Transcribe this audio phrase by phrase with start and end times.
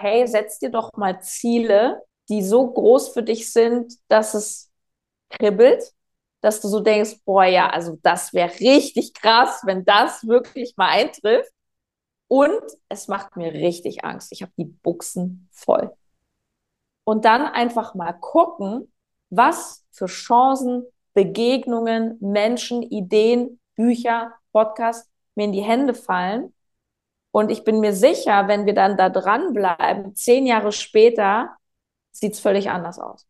[0.00, 4.70] hey, setz dir doch mal Ziele, die so groß für dich sind, dass es
[5.30, 5.92] kribbelt,
[6.40, 10.88] dass du so denkst, boah, ja, also das wäre richtig krass, wenn das wirklich mal
[10.88, 11.50] eintrifft.
[12.28, 14.32] Und es macht mir richtig Angst.
[14.32, 15.92] Ich habe die Buchsen voll.
[17.04, 18.92] Und dann einfach mal gucken,
[19.30, 20.84] was für Chancen,
[21.14, 26.52] Begegnungen, Menschen, Ideen, Bücher, Podcasts mir in die Hände fallen.
[27.30, 31.56] Und ich bin mir sicher, wenn wir dann da dranbleiben, zehn Jahre später,
[32.10, 33.26] sieht es völlig anders aus.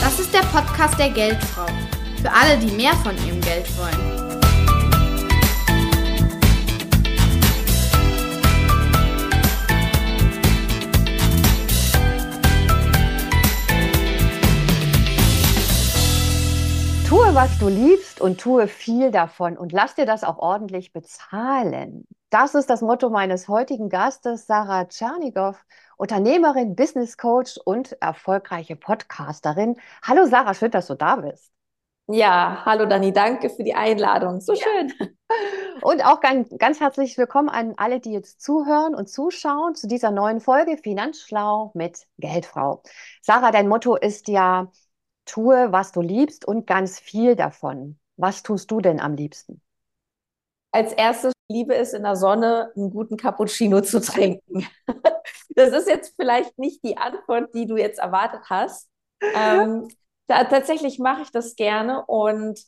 [0.00, 1.66] Das ist der Podcast der Geldfrau.
[2.22, 4.23] Für alle, die mehr von ihrem Geld wollen.
[17.14, 22.08] Tue, was du liebst und tue viel davon und lass dir das auch ordentlich bezahlen.
[22.28, 25.56] Das ist das Motto meines heutigen Gastes, Sarah Tschernigow,
[25.96, 29.76] Unternehmerin, Business Coach und erfolgreiche Podcasterin.
[30.02, 31.52] Hallo Sarah, schön, dass du da bist.
[32.08, 34.40] Ja, hallo Dani, danke für die Einladung.
[34.40, 34.58] So ja.
[34.58, 34.92] schön.
[35.82, 40.12] Und auch ganz, ganz herzlich willkommen an alle, die jetzt zuhören und zuschauen zu dieser
[40.12, 42.82] neuen Folge Finanzschlau mit Geldfrau.
[43.20, 44.70] Sarah, dein Motto ist ja,
[45.24, 47.98] Tue, was du liebst und ganz viel davon.
[48.16, 49.60] Was tust du denn am liebsten?
[50.72, 54.66] Als erstes liebe es in der Sonne, einen guten Cappuccino zu trinken.
[55.56, 58.90] Das ist jetzt vielleicht nicht die Antwort, die du jetzt erwartet hast.
[59.20, 59.88] Ähm,
[60.26, 62.58] da, tatsächlich mache ich das gerne und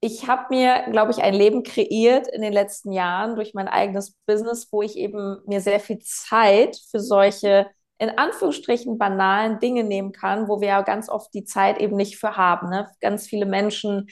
[0.00, 4.14] ich habe mir, glaube ich, ein Leben kreiert in den letzten Jahren durch mein eigenes
[4.26, 7.68] Business, wo ich eben mir sehr viel Zeit für solche
[7.98, 12.18] in Anführungsstrichen banalen Dinge nehmen kann, wo wir ja ganz oft die Zeit eben nicht
[12.18, 12.68] für haben.
[12.68, 12.88] Ne?
[13.00, 14.08] Ganz viele Menschen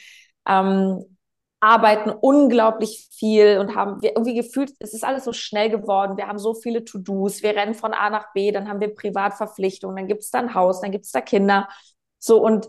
[0.47, 1.05] ähm,
[1.61, 6.17] arbeiten unglaublich viel und haben wir irgendwie gefühlt, es ist alles so schnell geworden.
[6.17, 9.97] Wir haben so viele To-Dos, wir rennen von A nach B, dann haben wir Privatverpflichtungen,
[9.97, 11.69] dann gibt es da ein Haus, dann gibt es da Kinder.
[12.19, 12.69] So und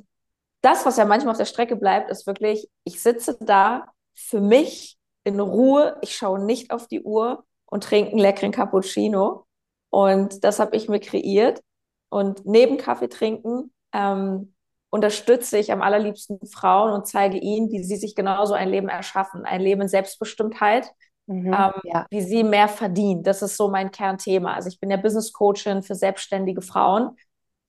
[0.62, 4.98] das, was ja manchmal auf der Strecke bleibt, ist wirklich, ich sitze da für mich
[5.24, 9.47] in Ruhe, ich schaue nicht auf die Uhr und trinke einen leckeren Cappuccino
[9.90, 11.62] und das habe ich mir kreiert.
[12.10, 14.54] Und neben Kaffee trinken ähm,
[14.90, 19.46] unterstütze ich am allerliebsten Frauen und zeige ihnen, wie sie sich genauso ein Leben erschaffen,
[19.46, 20.90] ein Leben in Selbstbestimmtheit,
[21.26, 22.06] mhm, ähm, ja.
[22.10, 23.24] wie sie mehr verdienen.
[23.24, 24.54] Das ist so mein Kernthema.
[24.54, 27.18] Also ich bin ja Business Coachin für selbstständige Frauen.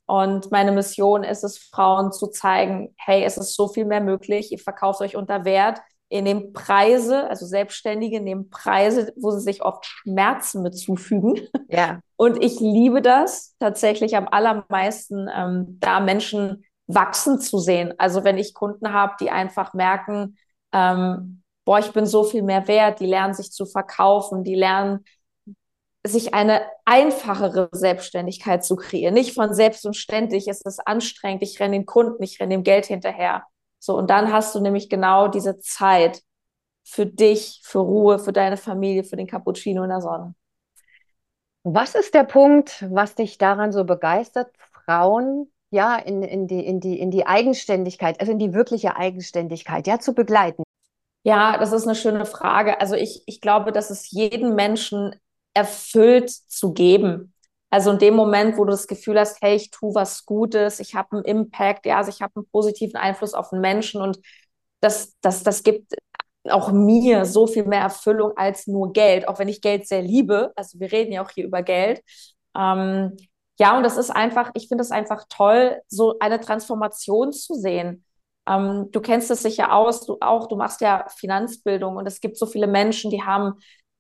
[0.07, 4.51] Und meine Mission ist es, Frauen zu zeigen, hey, es ist so viel mehr möglich,
[4.53, 5.81] ihr verkauft euch unter Wert,
[6.11, 11.41] ihr nehmt Preise, also Selbstständige nehmen Preise, wo sie sich oft Schmerzen mit zufügen.
[11.69, 12.01] Ja.
[12.17, 17.93] Und ich liebe das tatsächlich am allermeisten, ähm, da Menschen wachsen zu sehen.
[17.99, 20.39] Also wenn ich Kunden habe, die einfach merken,
[20.73, 25.05] ähm, boah, ich bin so viel mehr wert, die lernen sich zu verkaufen, die lernen
[26.07, 29.15] sich eine einfachere Selbstständigkeit zu kreieren.
[29.15, 32.63] Nicht von selbst und ständig, es ist anstrengend, ich renne den Kunden, ich renne dem
[32.63, 33.45] Geld hinterher.
[33.79, 36.23] So, und dann hast du nämlich genau diese Zeit
[36.85, 40.35] für dich, für Ruhe, für deine Familie, für den Cappuccino in der Sonne.
[41.65, 44.51] Was ist der Punkt, was dich daran so begeistert,
[44.85, 49.87] Frauen ja in, in, die, in, die, in die Eigenständigkeit, also in die wirkliche Eigenständigkeit,
[49.87, 50.63] ja, zu begleiten?
[51.25, 52.81] Ja, das ist eine schöne Frage.
[52.81, 55.15] Also ich, ich glaube, dass es jeden Menschen
[55.53, 57.35] erfüllt zu geben.
[57.71, 60.95] Also in dem Moment, wo du das Gefühl hast, hey, ich tue was Gutes, ich
[60.95, 64.19] habe einen Impact, ja, also ich habe einen positiven Einfluss auf den Menschen und
[64.81, 65.93] das, das, das gibt
[66.49, 70.53] auch mir so viel mehr Erfüllung als nur Geld, auch wenn ich Geld sehr liebe.
[70.57, 72.03] Also wir reden ja auch hier über Geld.
[72.57, 73.17] Ähm,
[73.59, 78.05] ja, und das ist einfach, ich finde es einfach toll, so eine Transformation zu sehen.
[78.49, 82.39] Ähm, du kennst es sicher aus, du auch, du machst ja Finanzbildung und es gibt
[82.39, 83.55] so viele Menschen, die haben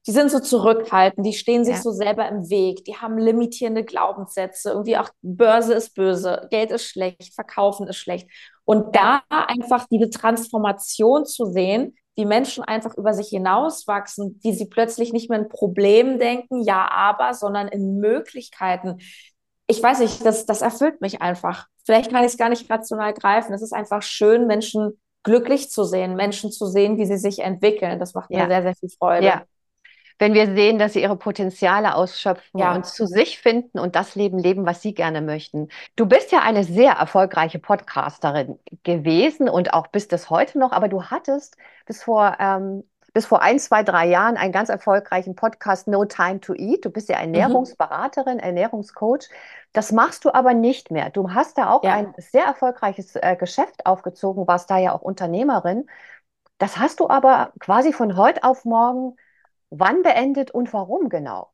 [0.09, 1.83] die sind so zurückhaltend, die stehen sich ja.
[1.83, 6.87] so selber im Weg, die haben limitierende Glaubenssätze, irgendwie auch Börse ist böse, Geld ist
[6.87, 8.27] schlecht, Verkaufen ist schlecht.
[8.65, 14.67] Und da einfach diese Transformation zu sehen, wie Menschen einfach über sich hinauswachsen, wie sie
[14.67, 19.01] plötzlich nicht mehr in Problemen denken, ja, aber, sondern in Möglichkeiten.
[19.67, 21.67] Ich weiß nicht, das, das erfüllt mich einfach.
[21.85, 23.53] Vielleicht kann ich es gar nicht rational greifen.
[23.53, 27.99] Es ist einfach schön, Menschen glücklich zu sehen, Menschen zu sehen, wie sie sich entwickeln.
[27.99, 28.45] Das macht ja.
[28.45, 29.27] mir sehr, sehr viel Freude.
[29.27, 29.43] Ja,
[30.19, 32.75] wenn wir sehen, dass sie ihre Potenziale ausschöpfen ja.
[32.75, 35.69] und zu sich finden und das Leben leben, was sie gerne möchten.
[35.97, 40.89] Du bist ja eine sehr erfolgreiche Podcasterin gewesen und auch bist es heute noch, aber
[40.89, 41.57] du hattest
[41.87, 42.85] bis vor ähm,
[43.15, 46.85] bis vor ein, zwei, drei Jahren einen ganz erfolgreichen Podcast No Time to Eat.
[46.85, 47.35] Du bist ja mhm.
[47.35, 48.41] Ernährungsberaterin, mhm.
[48.41, 49.29] Ernährungscoach.
[49.73, 51.11] Das machst du aber nicht mehr.
[51.11, 51.95] Du hast da auch ja.
[51.95, 55.89] ein sehr erfolgreiches äh, Geschäft aufgezogen, warst da ja auch Unternehmerin.
[56.59, 59.17] Das hast du aber quasi von heute auf morgen
[59.71, 61.53] wann beendet und warum genau?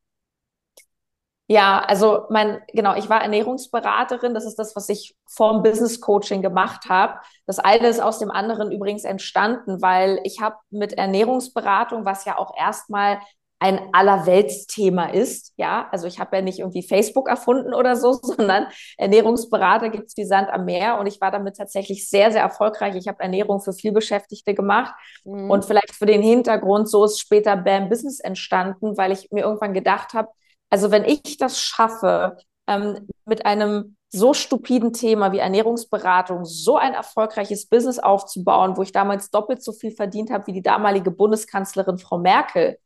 [1.47, 4.33] Ja, also mein, genau, ich war Ernährungsberaterin.
[4.33, 7.21] Das ist das, was ich vorm Business Coaching gemacht habe.
[7.47, 12.39] Das eine ist aus dem anderen übrigens entstanden, weil ich habe mit Ernährungsberatung, was ja
[12.39, 13.21] auch erstmal
[13.65, 15.55] ein Allerweltsthema ist.
[15.57, 18.67] Ja, also ich habe ja nicht irgendwie Facebook erfunden oder so, sondern
[18.99, 22.95] Ernährungsberater gibt es wie Sand am Meer und ich war damit tatsächlich sehr, sehr erfolgreich.
[22.95, 24.95] Ich habe Ernährung für vielbeschäftigte gemacht
[25.25, 25.51] mhm.
[25.51, 29.73] und vielleicht für den Hintergrund, so ist später BAM Business entstanden, weil ich mir irgendwann
[29.73, 30.29] gedacht habe,
[30.69, 36.93] also wenn ich das schaffe, ähm, mit einem so stupiden Thema wie Ernährungsberatung so ein
[36.93, 41.99] erfolgreiches Business aufzubauen, wo ich damals doppelt so viel verdient habe wie die damalige Bundeskanzlerin
[41.99, 42.79] Frau Merkel,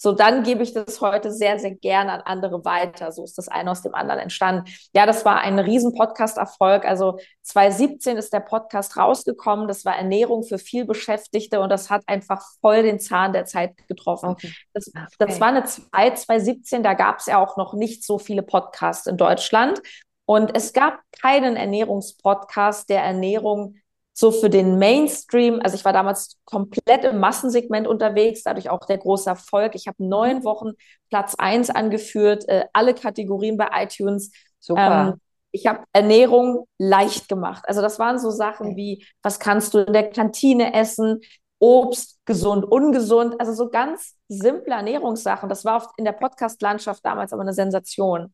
[0.00, 3.10] so, dann gebe ich das heute sehr, sehr gerne an andere weiter.
[3.10, 4.70] So ist das eine aus dem anderen entstanden.
[4.94, 6.84] Ja, das war ein riesen Podcast-Erfolg.
[6.84, 9.66] Also 2017 ist der Podcast rausgekommen.
[9.66, 13.76] Das war Ernährung für viel Beschäftigte und das hat einfach voll den Zahn der Zeit
[13.88, 14.30] getroffen.
[14.30, 14.54] Okay.
[14.72, 18.44] Das, das war eine Zeit, 2017, da gab es ja auch noch nicht so viele
[18.44, 19.82] Podcasts in Deutschland.
[20.26, 23.74] Und es gab keinen Ernährungspodcast, der Ernährung
[24.18, 28.98] so für den Mainstream, also ich war damals komplett im Massensegment unterwegs, dadurch auch der
[28.98, 29.76] große Erfolg.
[29.76, 30.72] Ich habe neun Wochen
[31.08, 34.32] Platz eins angeführt, äh, alle Kategorien bei iTunes.
[34.58, 35.12] Super.
[35.14, 35.20] Ähm,
[35.52, 37.62] ich habe Ernährung leicht gemacht.
[37.68, 41.20] Also das waren so Sachen wie, was kannst du in der Kantine essen?
[41.60, 43.36] Obst, gesund, ungesund.
[43.38, 45.48] Also so ganz simple Ernährungssachen.
[45.48, 48.32] Das war oft in der Podcast-Landschaft damals aber eine Sensation.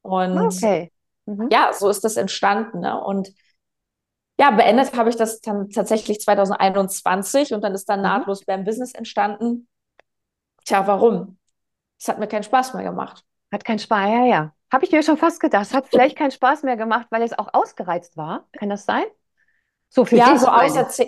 [0.00, 0.90] Und okay.
[1.26, 1.50] mhm.
[1.52, 2.80] ja, so ist das entstanden.
[2.80, 2.98] Ne?
[2.98, 3.28] Und
[4.38, 8.04] ja, beendet habe ich das dann tatsächlich 2021 und dann ist dann mhm.
[8.04, 9.68] nahtlos beim Business entstanden.
[10.64, 11.38] Tja, warum?
[11.98, 13.24] Es hat mir keinen Spaß mehr gemacht.
[13.52, 14.52] Hat keinen Spaß, ja, ja.
[14.72, 15.62] Habe ich mir schon fast gedacht.
[15.62, 18.46] Es hat vielleicht keinen Spaß mehr gemacht, weil es auch ausgereizt war.
[18.52, 19.04] Kann das sein?
[19.88, 20.46] So für ja, so.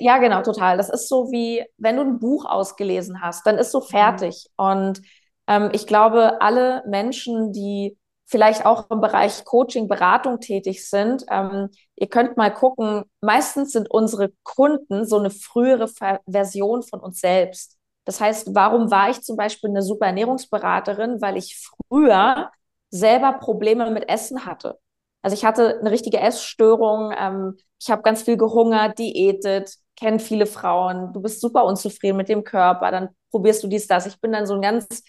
[0.00, 0.78] Ja, genau, total.
[0.78, 3.84] Das ist so wie, wenn du ein Buch ausgelesen hast, dann ist so mhm.
[3.84, 4.46] fertig.
[4.58, 4.64] Mhm.
[4.64, 5.02] Und
[5.46, 7.96] ähm, ich glaube, alle Menschen, die
[8.30, 13.90] vielleicht auch im Bereich Coaching, Beratung tätig sind, ähm, ihr könnt mal gucken, meistens sind
[13.90, 17.76] unsere Kunden so eine frühere Ver Version von uns selbst.
[18.04, 21.20] Das heißt, warum war ich zum Beispiel eine super Ernährungsberaterin?
[21.20, 22.50] Weil ich früher
[22.90, 24.78] selber Probleme mit Essen hatte.
[25.22, 30.46] Also ich hatte eine richtige Essstörung, ähm, ich habe ganz viel gehungert, diätet, kennen viele
[30.46, 34.06] Frauen, du bist super unzufrieden mit dem Körper, dann probierst du dies, das.
[34.06, 35.02] Ich bin dann so ein ganz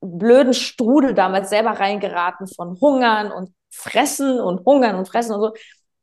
[0.00, 5.52] blöden Strudel damals selber reingeraten von Hungern und Fressen und Hungern und Fressen und so.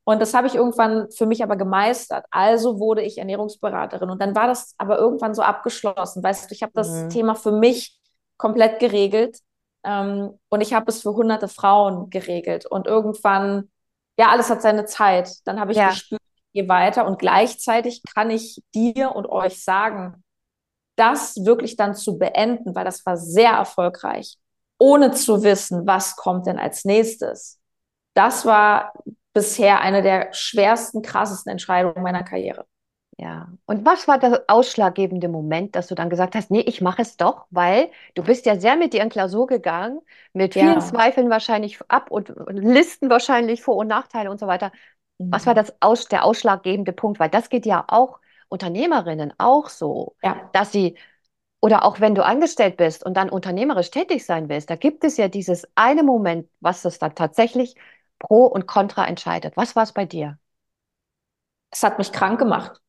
[0.08, 2.26] Und das habe ich irgendwann für mich aber gemeistert.
[2.30, 4.10] Also wurde ich Ernährungsberaterin.
[4.12, 6.24] Und dann war das aber irgendwann so abgeschlossen.
[6.24, 7.10] Weißt du, ich habe das mhm.
[7.10, 8.00] Thema für mich
[8.38, 9.40] komplett geregelt.
[9.84, 12.68] Ähm, und ich habe es für hunderte Frauen geregelt.
[12.68, 13.72] Und irgendwann,
[14.18, 15.30] ja, alles hat seine Zeit.
[15.46, 15.90] Dann habe ich ja.
[15.90, 17.08] gespürt, ich gehe weiter.
[17.08, 20.24] Und gleichzeitig kann ich dir und euch sagen,
[20.96, 24.38] das wirklich dann zu beenden, weil das war sehr erfolgreich,
[24.78, 27.60] ohne zu wissen, was kommt denn als nächstes.
[28.14, 28.94] Das war
[29.34, 32.66] bisher eine der schwersten, krassesten Entscheidungen meiner Karriere.
[33.18, 37.02] Ja, und was war der ausschlaggebende Moment, dass du dann gesagt hast, nee, ich mache
[37.02, 40.02] es doch, weil du bist ja sehr mit dir in Klausur gegangen,
[40.34, 40.80] mit vielen ja.
[40.82, 44.72] Zweifeln wahrscheinlich ab und Listen wahrscheinlich Vor- und Nachteile und so weiter.
[45.18, 45.32] Mhm.
[45.32, 47.20] Was war das aus, der ausschlaggebende Punkt?
[47.20, 48.20] Weil das geht ja auch
[48.50, 50.50] Unternehmerinnen auch so, ja.
[50.54, 50.98] dass sie,
[51.62, 55.18] oder auch wenn du angestellt bist und dann unternehmerisch tätig sein willst, da gibt es
[55.18, 57.76] ja dieses eine Moment, was das dann tatsächlich
[58.20, 59.58] pro und contra entscheidet.
[59.58, 60.38] Was war es bei dir?
[61.72, 62.80] Es hat mich krank gemacht.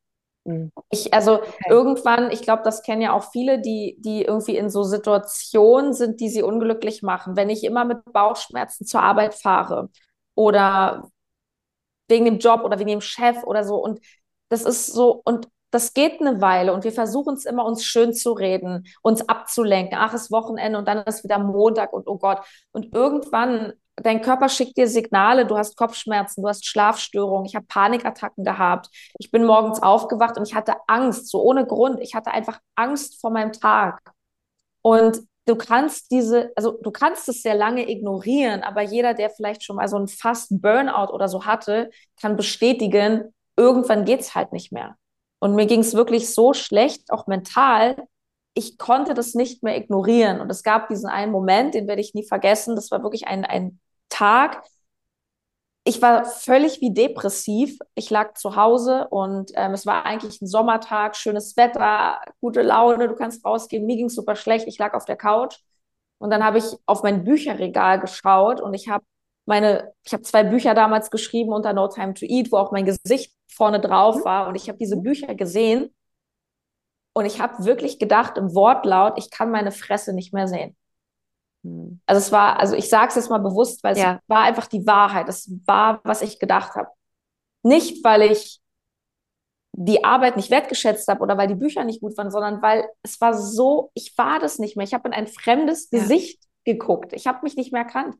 [0.44, 0.70] Mhm.
[0.90, 1.64] Ich, also okay.
[1.68, 6.20] irgendwann, ich glaube, das kennen ja auch viele, die, die irgendwie in so Situationen sind,
[6.20, 7.36] die sie unglücklich machen.
[7.36, 9.90] Wenn ich immer mit Bauchschmerzen zur Arbeit fahre
[10.34, 11.10] oder
[12.08, 14.00] wegen dem Job oder wegen dem Chef oder so und
[14.48, 18.14] das ist so, und das geht eine Weile und wir versuchen es immer, uns schön
[18.14, 19.98] zu reden, uns abzulenken.
[20.00, 22.40] Ach, es ist Wochenende und dann ist wieder Montag und oh Gott.
[22.72, 27.66] Und irgendwann, dein Körper schickt dir Signale, du hast Kopfschmerzen, du hast Schlafstörungen, ich habe
[27.66, 28.88] Panikattacken gehabt.
[29.18, 32.00] Ich bin morgens aufgewacht und ich hatte Angst, so ohne Grund.
[32.00, 34.00] Ich hatte einfach Angst vor meinem Tag.
[34.82, 39.64] Und du kannst diese, also du kannst es sehr lange ignorieren, aber jeder, der vielleicht
[39.64, 44.72] schon mal so einen fast Burnout oder so hatte, kann bestätigen, irgendwann geht's halt nicht
[44.72, 44.96] mehr.
[45.38, 47.96] Und mir ging es wirklich so schlecht, auch mental.
[48.54, 50.40] Ich konnte das nicht mehr ignorieren.
[50.40, 52.74] Und es gab diesen einen Moment, den werde ich nie vergessen.
[52.74, 54.62] Das war wirklich ein, ein Tag.
[55.84, 57.78] Ich war völlig wie depressiv.
[57.94, 63.06] Ich lag zu Hause und ähm, es war eigentlich ein Sommertag, schönes Wetter, gute Laune,
[63.08, 63.86] du kannst rausgehen.
[63.86, 64.66] Mir ging es super schlecht.
[64.66, 65.58] Ich lag auf der Couch
[66.18, 69.04] und dann habe ich auf mein Bücherregal geschaut und ich habe
[69.46, 72.84] meine, ich habe zwei Bücher damals geschrieben unter No Time to Eat, wo auch mein
[72.84, 74.24] Gesicht vorne drauf mhm.
[74.24, 75.90] war und ich habe diese Bücher gesehen
[77.16, 80.76] Und ich habe wirklich gedacht im Wortlaut, ich kann meine Fresse nicht mehr sehen.
[81.64, 81.98] Hm.
[82.04, 84.16] Also es war, also ich sage es jetzt mal bewusst, weil ja.
[84.16, 85.26] es war einfach die Wahrheit.
[85.26, 86.88] Es war, was ich gedacht habe.
[87.62, 88.60] Nicht, weil ich
[89.72, 93.18] die Arbeit nicht wertgeschätzt habe oder weil die Bücher nicht gut waren, sondern weil es
[93.18, 94.84] war so, ich war das nicht mehr.
[94.84, 96.00] Ich habe in ein fremdes ja.
[96.00, 97.14] Gesicht geguckt.
[97.14, 98.14] Ich habe mich nicht mehr erkannt.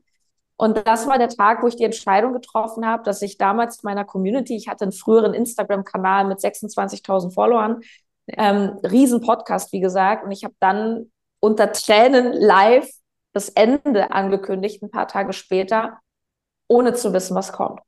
[0.57, 4.05] Und das war der Tag, wo ich die Entscheidung getroffen habe, dass ich damals meiner
[4.05, 7.81] Community, ich hatte einen früheren Instagram-Kanal mit 26.000 Followern,
[8.27, 12.89] ähm, riesen Podcast, wie gesagt, und ich habe dann unter Tränen live
[13.33, 15.99] das Ende angekündigt, ein paar Tage später,
[16.67, 17.79] ohne zu wissen, was kommt.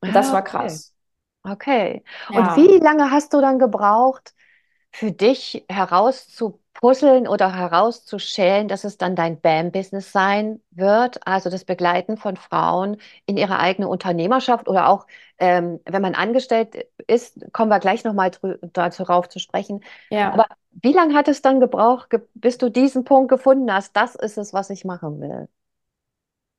[0.00, 0.92] Und das ah, war krass.
[1.44, 2.02] Okay.
[2.28, 2.56] Und ja.
[2.56, 4.34] wie lange hast du dann gebraucht,
[4.92, 12.16] für dich herauszupuzzeln oder herauszuschälen, dass es dann dein BAM-Business sein wird, also das Begleiten
[12.16, 15.06] von Frauen in ihre eigene Unternehmerschaft oder auch,
[15.38, 18.32] ähm, wenn man angestellt ist, kommen wir gleich nochmal
[18.72, 19.84] dazu rauf zu sprechen.
[20.10, 20.32] Ja.
[20.32, 24.38] Aber wie lange hat es dann gebraucht, bis du diesen Punkt gefunden hast, das ist
[24.38, 25.48] es, was ich machen will?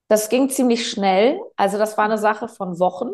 [0.08, 1.40] Das ging ziemlich schnell.
[1.56, 3.12] Also das war eine Sache von Wochen.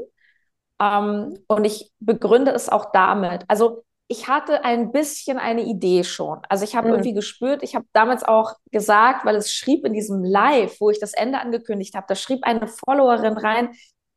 [0.79, 3.43] Ähm, und ich begründe es auch damit.
[3.47, 6.39] Also ich hatte ein bisschen eine Idee schon.
[6.47, 6.93] Also ich habe mhm.
[6.95, 10.99] irgendwie gespürt, ich habe damals auch gesagt, weil es schrieb in diesem Live, wo ich
[10.99, 13.69] das Ende angekündigt habe, da schrieb eine Followerin rein,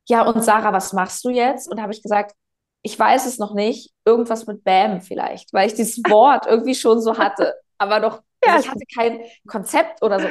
[0.08, 1.68] ja, und Sarah, was machst du jetzt?
[1.68, 2.34] Und da habe ich gesagt,
[2.82, 7.00] ich weiß es noch nicht, irgendwas mit Bam vielleicht, weil ich dieses Wort irgendwie schon
[7.00, 10.28] so hatte, aber doch, ja, also ich hatte kein Konzept oder so.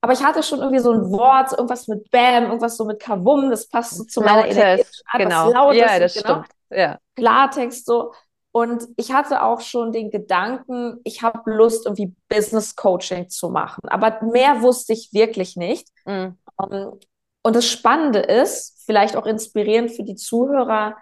[0.00, 3.50] Aber ich hatte schon irgendwie so ein Wort, irgendwas mit Bam, irgendwas so mit Kavum,
[3.50, 4.84] das passt so zu meiner Energie.
[5.18, 5.50] Genau.
[5.50, 6.28] Lautes, ja, das genau.
[6.28, 6.48] stimmt.
[6.70, 6.98] Ja.
[7.14, 8.12] Klartext so.
[8.52, 13.88] Und ich hatte auch schon den Gedanken, ich habe Lust, irgendwie Business Coaching zu machen.
[13.88, 15.88] Aber mehr wusste ich wirklich nicht.
[16.04, 16.36] Mhm.
[16.60, 16.92] Ähm,
[17.42, 20.96] und das Spannende ist, vielleicht auch inspirierend für die Zuhörer,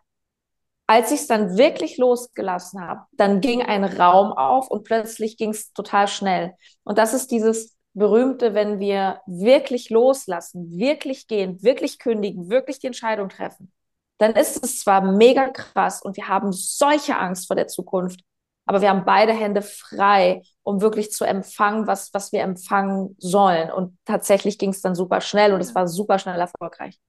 [0.87, 5.51] als ich es dann wirklich losgelassen habe, dann ging ein Raum auf und plötzlich ging
[5.51, 6.55] es total schnell.
[6.85, 12.87] Und das ist dieses berühmte, wenn wir wirklich loslassen, wirklich gehen, wirklich kündigen, wirklich die
[12.87, 13.73] Entscheidung treffen,
[14.19, 18.21] dann ist es zwar mega krass und wir haben solche Angst vor der Zukunft,
[18.67, 23.71] aber wir haben beide Hände frei, um wirklich zu empfangen, was, was wir empfangen sollen.
[23.71, 27.01] Und tatsächlich ging es dann super schnell und es war super schnell erfolgreich.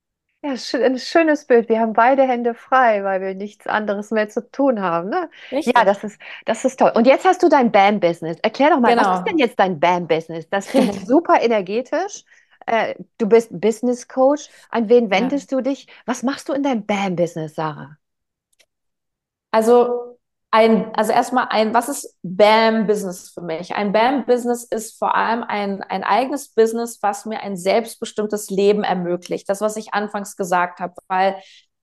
[0.41, 1.67] Ja, ein schönes Bild.
[1.67, 5.09] Wir haben beide Hände frei, weil wir nichts anderes mehr zu tun haben.
[5.09, 5.29] Ne?
[5.51, 6.93] Ja, das ist, das ist toll.
[6.95, 8.37] Und jetzt hast du dein BAM-Business.
[8.41, 9.09] Erklär doch mal, genau.
[9.09, 10.47] was ist denn jetzt dein BAM-Business?
[10.49, 12.23] Das klingt super energetisch.
[12.69, 14.47] Äh, du bist Business Coach.
[14.69, 15.57] An wen wendest ja.
[15.57, 15.88] du dich?
[16.05, 17.97] Was machst du in deinem BAM-Business, Sarah?
[19.49, 20.19] Also
[20.51, 23.73] ein, also erstmal ein, was ist BAM-Business für mich?
[23.73, 29.49] Ein BAM-Business ist vor allem ein, ein eigenes Business, was mir ein selbstbestimmtes Leben ermöglicht.
[29.49, 31.38] Das, was ich anfangs gesagt habe, weil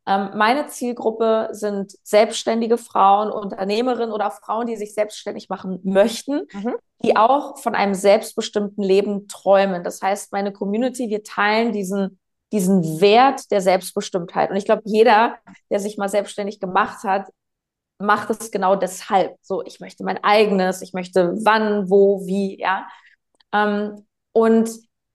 [0.06, 6.76] meine Zielgruppe sind selbstständige Frauen, Unternehmerinnen oder Frauen, die sich selbstständig machen möchten, mhm.
[7.02, 9.82] die auch von einem selbstbestimmten Leben träumen.
[9.82, 12.18] Das heißt, meine Community, wir teilen diesen
[12.52, 14.50] diesen Wert der Selbstbestimmtheit.
[14.50, 15.36] Und ich glaube, jeder,
[15.70, 17.28] der sich mal selbstständig gemacht hat,
[17.98, 19.36] macht es genau deshalb.
[19.42, 22.86] So, ich möchte mein eigenes, ich möchte wann, wo, wie, ja.
[23.52, 24.70] Ähm, und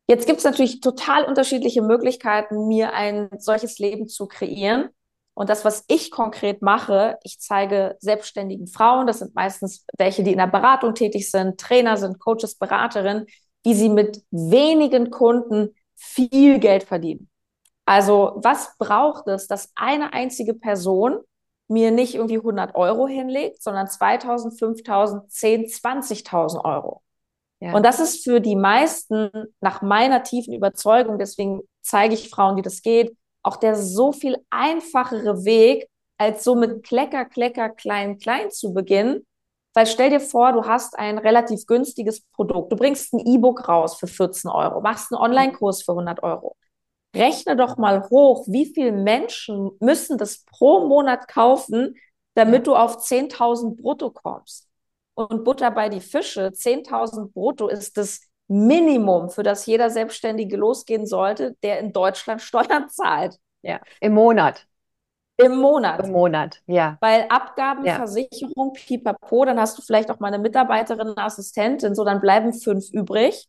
[0.08, 4.90] jetzt gibt es natürlich total unterschiedliche Möglichkeiten, mir ein solches Leben zu kreieren.
[5.34, 10.34] Und das, was ich konkret mache, ich zeige selbstständigen Frauen, das sind meistens welche, die
[10.34, 13.26] in der Beratung tätig sind, Trainer sind, Coaches, Beraterinnen,
[13.64, 17.30] wie sie mit wenigen Kunden viel Geld verdienen.
[17.86, 21.20] Also was braucht es, dass eine einzige Person
[21.68, 27.02] mir nicht irgendwie 100 Euro hinlegt, sondern 2000, 5000, 10, 20.000 Euro.
[27.62, 29.30] Und das ist für die meisten
[29.62, 34.38] nach meiner tiefen Überzeugung, deswegen zeige ich Frauen, wie das geht, auch der so viel
[34.50, 35.88] einfachere Weg,
[36.18, 39.26] als so mit Klecker, Klecker, klein, klein zu beginnen.
[39.74, 42.72] Weil stell dir vor, du hast ein relativ günstiges Produkt.
[42.72, 46.58] Du bringst ein E-Book raus für 14 Euro, machst einen Online-Kurs für 100 Euro
[47.16, 51.96] rechne doch mal hoch, wie viele Menschen müssen das pro Monat kaufen,
[52.36, 54.70] damit du auf 10.000 brutto kommst.
[55.14, 61.06] Und Butter bei die Fische, 10.000 brutto ist das Minimum, für das jeder Selbstständige losgehen
[61.06, 63.38] sollte, der in Deutschland Steuern zahlt.
[63.62, 64.66] Ja, im Monat.
[65.38, 66.06] Im Monat.
[66.06, 66.98] Im Monat, ja.
[67.02, 67.96] Weil Abgaben, ja.
[67.96, 72.54] Versicherung, pipapo, dann hast du vielleicht auch mal eine Mitarbeiterin, eine Assistentin, so dann bleiben
[72.54, 73.48] fünf übrig.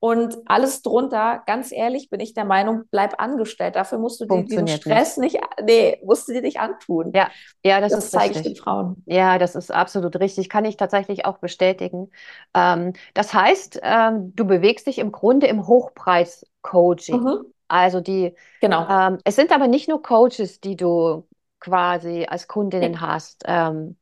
[0.00, 3.74] Und alles drunter, ganz ehrlich, bin ich der Meinung, bleib angestellt.
[3.74, 5.34] Dafür musst du dir diesen Stress nicht.
[5.34, 7.10] nicht, nee, musst du dir nicht antun.
[7.14, 7.28] Ja,
[7.64, 8.46] ja, das, das ist zeige richtig.
[8.46, 9.02] ich den Frauen.
[9.06, 10.48] Ja, das ist absolut richtig.
[10.48, 12.10] Kann ich tatsächlich auch bestätigen.
[12.54, 17.20] Ähm, das heißt, ähm, du bewegst dich im Grunde im Hochpreis-Coaching.
[17.20, 17.44] Mhm.
[17.66, 18.86] Also die, genau.
[18.88, 21.26] Ähm, es sind aber nicht nur Coaches, die du
[21.58, 23.00] quasi als Kundinnen ja.
[23.00, 23.42] hast.
[23.46, 23.96] Ähm,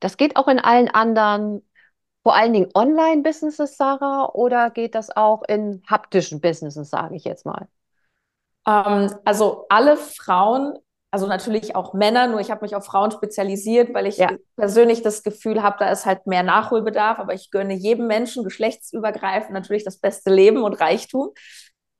[0.00, 1.62] das geht auch in allen anderen
[2.22, 7.44] vor allen Dingen Online-Businesses, Sarah, oder geht das auch in haptischen Businesses, sage ich jetzt
[7.44, 7.66] mal?
[8.66, 10.78] Ähm, also alle Frauen,
[11.10, 14.30] also natürlich auch Männer, nur ich habe mich auf Frauen spezialisiert, weil ich ja.
[14.56, 19.52] persönlich das Gefühl habe, da ist halt mehr Nachholbedarf, aber ich gönne jedem Menschen geschlechtsübergreifend
[19.52, 21.30] natürlich das beste Leben und Reichtum.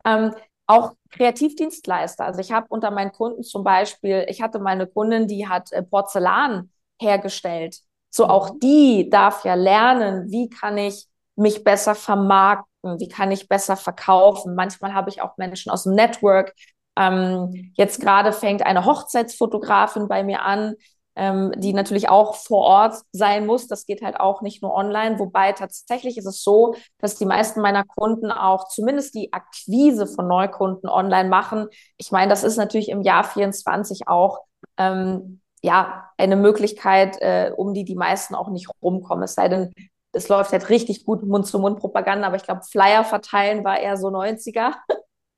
[0.05, 0.35] Ähm,
[0.67, 2.25] auch Kreativdienstleister.
[2.25, 5.83] Also ich habe unter meinen Kunden zum Beispiel, ich hatte meine Kundin, die hat äh,
[5.83, 7.81] Porzellan hergestellt.
[8.13, 8.61] So auch mhm.
[8.61, 14.55] die darf ja lernen, wie kann ich mich besser vermarkten, wie kann ich besser verkaufen.
[14.55, 16.55] Manchmal habe ich auch Menschen aus dem Network.
[16.97, 20.75] Ähm, jetzt gerade fängt eine Hochzeitsfotografin bei mir an,
[21.17, 23.67] ähm, die natürlich auch vor Ort sein muss.
[23.67, 25.19] Das geht halt auch nicht nur online.
[25.19, 30.29] Wobei tatsächlich ist es so, dass die meisten meiner Kunden auch zumindest die Akquise von
[30.29, 31.69] Neukunden online machen.
[31.97, 34.41] Ich meine, das ist natürlich im Jahr 24 auch
[34.77, 39.25] ähm, ja eine Möglichkeit, äh, um die die meisten auch nicht rumkommen.
[39.25, 39.73] Es sei denn,
[40.13, 44.75] es läuft halt richtig gut Mund-zu-Mund-Propaganda, aber ich glaube, Flyer verteilen war eher so 90er.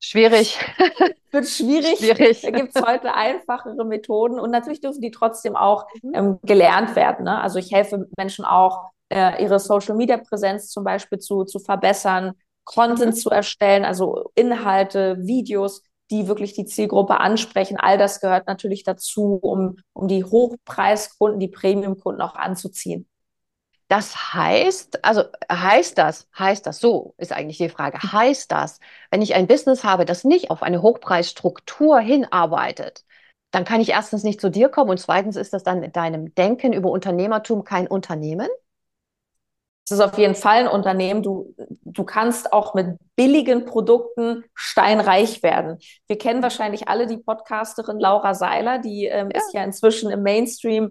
[0.00, 0.58] Schwierig.
[1.30, 1.98] Wird schwierig.
[1.98, 2.42] schwierig.
[2.42, 6.14] Da gibt es heute einfachere Methoden und natürlich dürfen die trotzdem auch mhm.
[6.14, 7.24] ähm, gelernt werden.
[7.24, 7.40] Ne?
[7.40, 12.32] Also ich helfe Menschen auch, äh, ihre Social-Media-Präsenz zum Beispiel zu, zu verbessern,
[12.64, 13.18] Content mhm.
[13.18, 17.78] zu erstellen, also Inhalte, Videos, die wirklich die Zielgruppe ansprechen.
[17.78, 23.08] All das gehört natürlich dazu, um, um die Hochpreiskunden, die Premium-Kunden auch anzuziehen.
[23.88, 28.80] Das heißt, also heißt das, heißt das, so ist eigentlich die Frage, heißt das,
[29.10, 33.04] wenn ich ein Business habe, das nicht auf eine Hochpreisstruktur hinarbeitet,
[33.50, 36.34] dann kann ich erstens nicht zu dir kommen und zweitens ist das dann in deinem
[36.34, 38.48] Denken über Unternehmertum kein Unternehmen?
[39.84, 41.22] Es ist auf jeden Fall ein Unternehmen.
[41.22, 45.78] Du, du kannst auch mit billigen Produkten steinreich werden.
[46.06, 49.38] Wir kennen wahrscheinlich alle die Podcasterin Laura Seiler, die ähm, ja.
[49.38, 50.90] ist ja inzwischen im Mainstream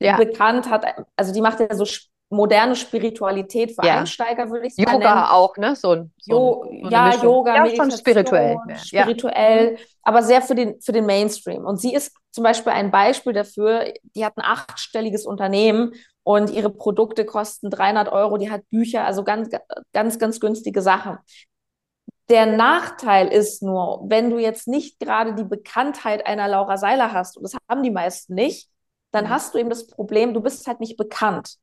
[0.00, 0.16] ja.
[0.16, 0.84] bekannt, hat,
[1.16, 1.84] also die macht ja so
[2.32, 4.00] moderne Spiritualität für ja.
[4.00, 4.90] Einsteiger, würde ich sagen.
[4.90, 5.26] Yoga nennen.
[5.28, 5.76] auch, ne?
[5.76, 7.14] So, ein, so, so ja.
[7.22, 8.56] Yoga, ja, Meditation, spirituell.
[8.82, 9.78] Spirituell, ja.
[10.02, 11.64] aber sehr für den, für den Mainstream.
[11.64, 15.92] Und sie ist zum Beispiel ein Beispiel dafür, die hat ein achtstelliges Unternehmen
[16.24, 19.50] und ihre Produkte kosten 300 Euro, die hat Bücher, also ganz,
[19.92, 21.18] ganz, ganz günstige Sachen.
[22.28, 27.36] Der Nachteil ist nur, wenn du jetzt nicht gerade die Bekanntheit einer Laura Seiler hast,
[27.36, 28.68] und das haben die meisten nicht,
[29.10, 29.30] dann mhm.
[29.30, 31.58] hast du eben das Problem, du bist halt nicht bekannt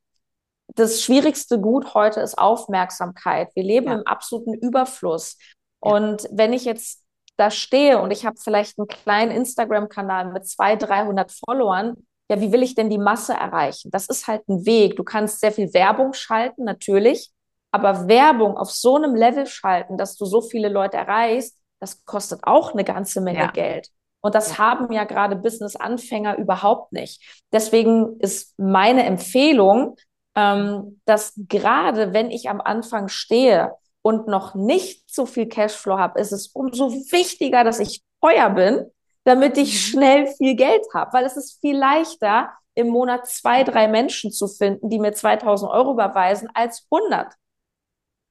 [0.75, 3.49] das schwierigste Gut heute ist Aufmerksamkeit.
[3.55, 3.95] Wir leben ja.
[3.95, 5.37] im absoluten Überfluss.
[5.83, 5.91] Ja.
[5.91, 7.03] Und wenn ich jetzt
[7.37, 11.95] da stehe und ich habe vielleicht einen kleinen Instagram-Kanal mit 200, 300 Followern,
[12.29, 13.89] ja, wie will ich denn die Masse erreichen?
[13.91, 14.95] Das ist halt ein Weg.
[14.95, 17.31] Du kannst sehr viel Werbung schalten, natürlich,
[17.71, 22.41] aber Werbung auf so einem Level schalten, dass du so viele Leute erreichst, das kostet
[22.43, 23.51] auch eine ganze Menge ja.
[23.51, 23.89] Geld.
[24.21, 24.57] Und das ja.
[24.57, 27.43] haben ja gerade Business-Anfänger überhaupt nicht.
[27.53, 29.95] Deswegen ist meine Empfehlung,
[30.35, 36.19] ähm, dass gerade wenn ich am Anfang stehe und noch nicht so viel Cashflow habe,
[36.19, 38.91] ist es umso wichtiger, dass ich teuer bin,
[39.23, 39.77] damit ich mhm.
[39.77, 44.47] schnell viel Geld habe, weil es ist viel leichter, im Monat zwei, drei Menschen zu
[44.47, 47.33] finden, die mir 2000 Euro überweisen, als 100.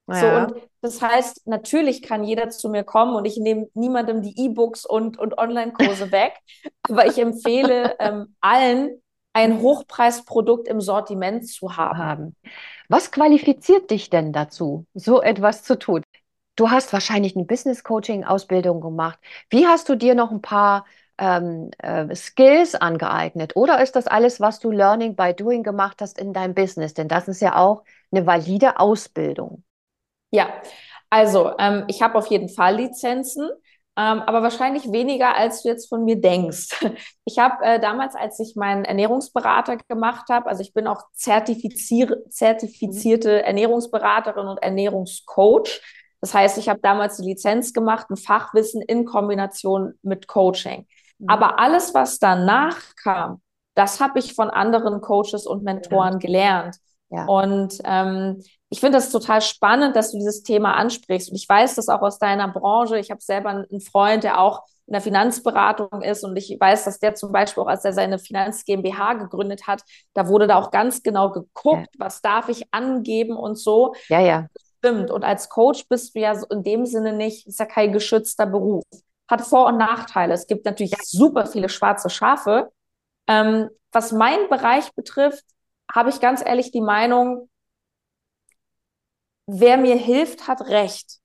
[0.09, 0.14] Ja.
[0.14, 4.35] So, und das heißt, natürlich kann jeder zu mir kommen und ich nehme niemandem die
[4.42, 6.35] E-Books und, und Online-Kurse weg,
[6.83, 9.03] aber ich empfehle ähm, allen,
[9.35, 12.35] ein Hochpreisprodukt im Sortiment zu haben.
[12.88, 16.03] Was qualifiziert dich denn dazu, so etwas zu tun?
[16.58, 19.20] Du hast wahrscheinlich eine Business Coaching Ausbildung gemacht.
[19.48, 23.54] Wie hast du dir noch ein paar ähm, äh, Skills angeeignet?
[23.54, 26.94] Oder ist das alles, was du Learning by Doing gemacht hast in deinem Business?
[26.94, 29.62] Denn das ist ja auch eine valide Ausbildung.
[30.32, 30.48] Ja,
[31.10, 33.48] also ähm, ich habe auf jeden Fall Lizenzen
[33.96, 36.68] ähm, aber wahrscheinlich weniger, als du jetzt von mir denkst.
[37.24, 42.16] Ich habe äh, damals, als ich meinen Ernährungsberater gemacht habe, also ich bin auch zertifizier
[42.30, 45.82] zertifizierte Ernährungsberaterin und Ernährungscoach.
[46.20, 50.87] Das heißt, ich habe damals die Lizenz gemacht, ein Fachwissen in Kombination mit Coaching.
[51.18, 51.28] Mhm.
[51.28, 53.40] Aber alles, was danach kam,
[53.74, 56.18] das habe ich von anderen Coaches und Mentoren ja.
[56.18, 56.76] gelernt.
[57.11, 57.24] Ja.
[57.26, 61.31] Und ähm, ich finde das total spannend, dass du dieses Thema ansprichst.
[61.31, 62.98] Und ich weiß das auch aus deiner Branche.
[62.98, 66.24] Ich habe selber einen Freund, der auch in der Finanzberatung ist.
[66.24, 69.83] Und ich weiß, dass der zum Beispiel auch, als er seine Finanz GmbH gegründet hat,
[70.12, 71.98] da wurde da auch ganz genau geguckt, ja.
[71.98, 73.94] was darf ich angeben und so.
[74.09, 74.48] Ja, ja.
[74.78, 75.10] Stimmt.
[75.10, 78.84] Und als Coach bist du ja in dem Sinne nicht, ist ja kein geschützter Beruf.
[79.28, 80.34] Hat Vor- und Nachteile.
[80.34, 82.70] Es gibt natürlich super viele schwarze Schafe.
[83.26, 85.44] Ähm, was meinen Bereich betrifft,
[85.92, 87.48] habe ich ganz ehrlich die Meinung,
[89.46, 91.18] wer mir hilft, hat Recht.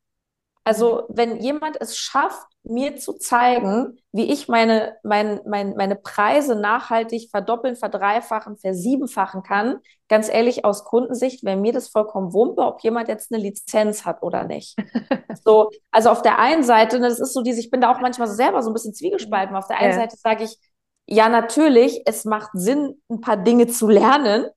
[0.65, 6.55] Also wenn jemand es schafft, mir zu zeigen, wie ich meine, mein, mein, meine Preise
[6.55, 12.81] nachhaltig verdoppeln, verdreifachen, versiebenfachen kann, ganz ehrlich, aus Kundensicht wäre mir das vollkommen wumpe, ob
[12.81, 14.77] jemand jetzt eine Lizenz hat oder nicht.
[15.43, 18.29] so, also auf der einen Seite, das ist so diese, ich bin da auch manchmal
[18.29, 19.57] selber so ein bisschen zwiegespalten.
[19.57, 19.99] Auf der einen ja.
[19.99, 20.57] Seite sage ich,
[21.05, 24.47] ja, natürlich, es macht Sinn, ein paar Dinge zu lernen.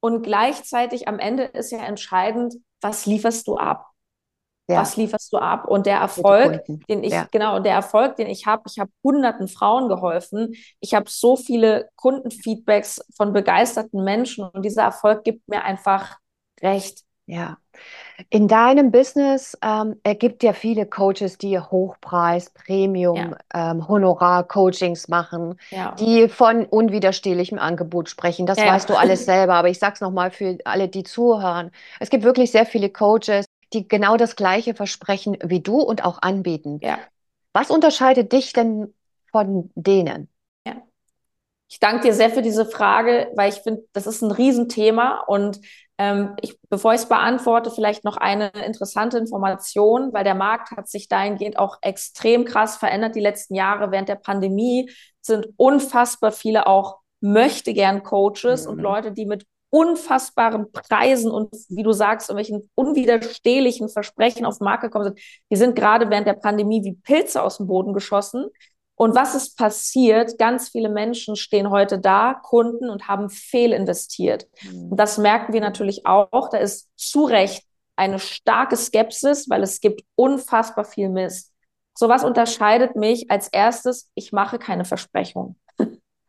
[0.00, 3.89] Und gleichzeitig am Ende ist ja entscheidend, was lieferst du ab?
[4.68, 4.82] Ja.
[4.82, 5.66] Was lieferst du ab?
[5.66, 7.26] Und der Erfolg, den ich, ja.
[7.32, 10.54] genau, der Erfolg, den ich habe, ich habe hunderten Frauen geholfen.
[10.78, 16.18] Ich habe so viele Kundenfeedbacks von begeisterten Menschen und dieser Erfolg gibt mir einfach
[16.62, 17.02] recht.
[17.30, 17.58] Ja.
[18.28, 23.70] In deinem Business ähm, ergibt ja viele Coaches, die Hochpreis, Premium, ja.
[23.70, 25.94] ähm, Honorar-Coachings machen, ja.
[25.94, 28.46] die von unwiderstehlichem Angebot sprechen.
[28.46, 28.66] Das ja.
[28.66, 29.54] weißt du alles selber.
[29.54, 31.70] Aber ich sage es nochmal für alle, die zuhören.
[32.00, 36.22] Es gibt wirklich sehr viele Coaches, die genau das Gleiche versprechen wie du und auch
[36.22, 36.80] anbieten.
[36.82, 36.98] Ja.
[37.52, 38.94] Was unterscheidet dich denn
[39.30, 40.28] von denen?
[40.66, 40.76] Ja.
[41.68, 45.60] Ich danke dir sehr für diese Frage, weil ich finde, das ist ein Riesenthema und
[45.98, 50.88] ähm, ich, bevor ich es beantworte, vielleicht noch eine interessante Information, weil der Markt hat
[50.88, 53.90] sich dahingehend auch extrem krass verändert die letzten Jahre.
[53.92, 58.72] Während der Pandemie sind unfassbar viele auch möchte gern Coaches mhm.
[58.72, 64.64] und Leute, die mit unfassbaren Preisen und wie du sagst, irgendwelchen unwiderstehlichen Versprechen auf den
[64.64, 68.46] Markt gekommen sind, die sind gerade während der Pandemie wie Pilze aus dem Boden geschossen.
[68.96, 70.36] Und was ist passiert?
[70.38, 74.46] Ganz viele Menschen stehen heute da, Kunden, und haben fehlinvestiert.
[74.62, 74.90] Mhm.
[74.90, 76.50] Und das merken wir natürlich auch.
[76.50, 77.64] Da ist zu Recht
[77.96, 81.52] eine starke Skepsis, weil es gibt unfassbar viel Mist.
[81.96, 85.58] So was unterscheidet mich als erstes, ich mache keine Versprechungen.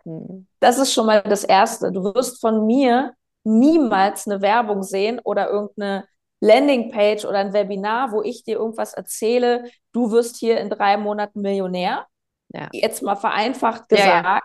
[0.05, 0.47] Mhm.
[0.59, 1.91] Das ist schon mal das Erste.
[1.91, 6.05] Du wirst von mir niemals eine Werbung sehen oder irgendeine
[6.41, 11.41] Landingpage oder ein Webinar, wo ich dir irgendwas erzähle, du wirst hier in drei Monaten
[11.41, 12.07] Millionär.
[12.49, 12.69] Ja.
[12.73, 14.25] Jetzt mal vereinfacht gesagt.
[14.25, 14.41] Ja, ja.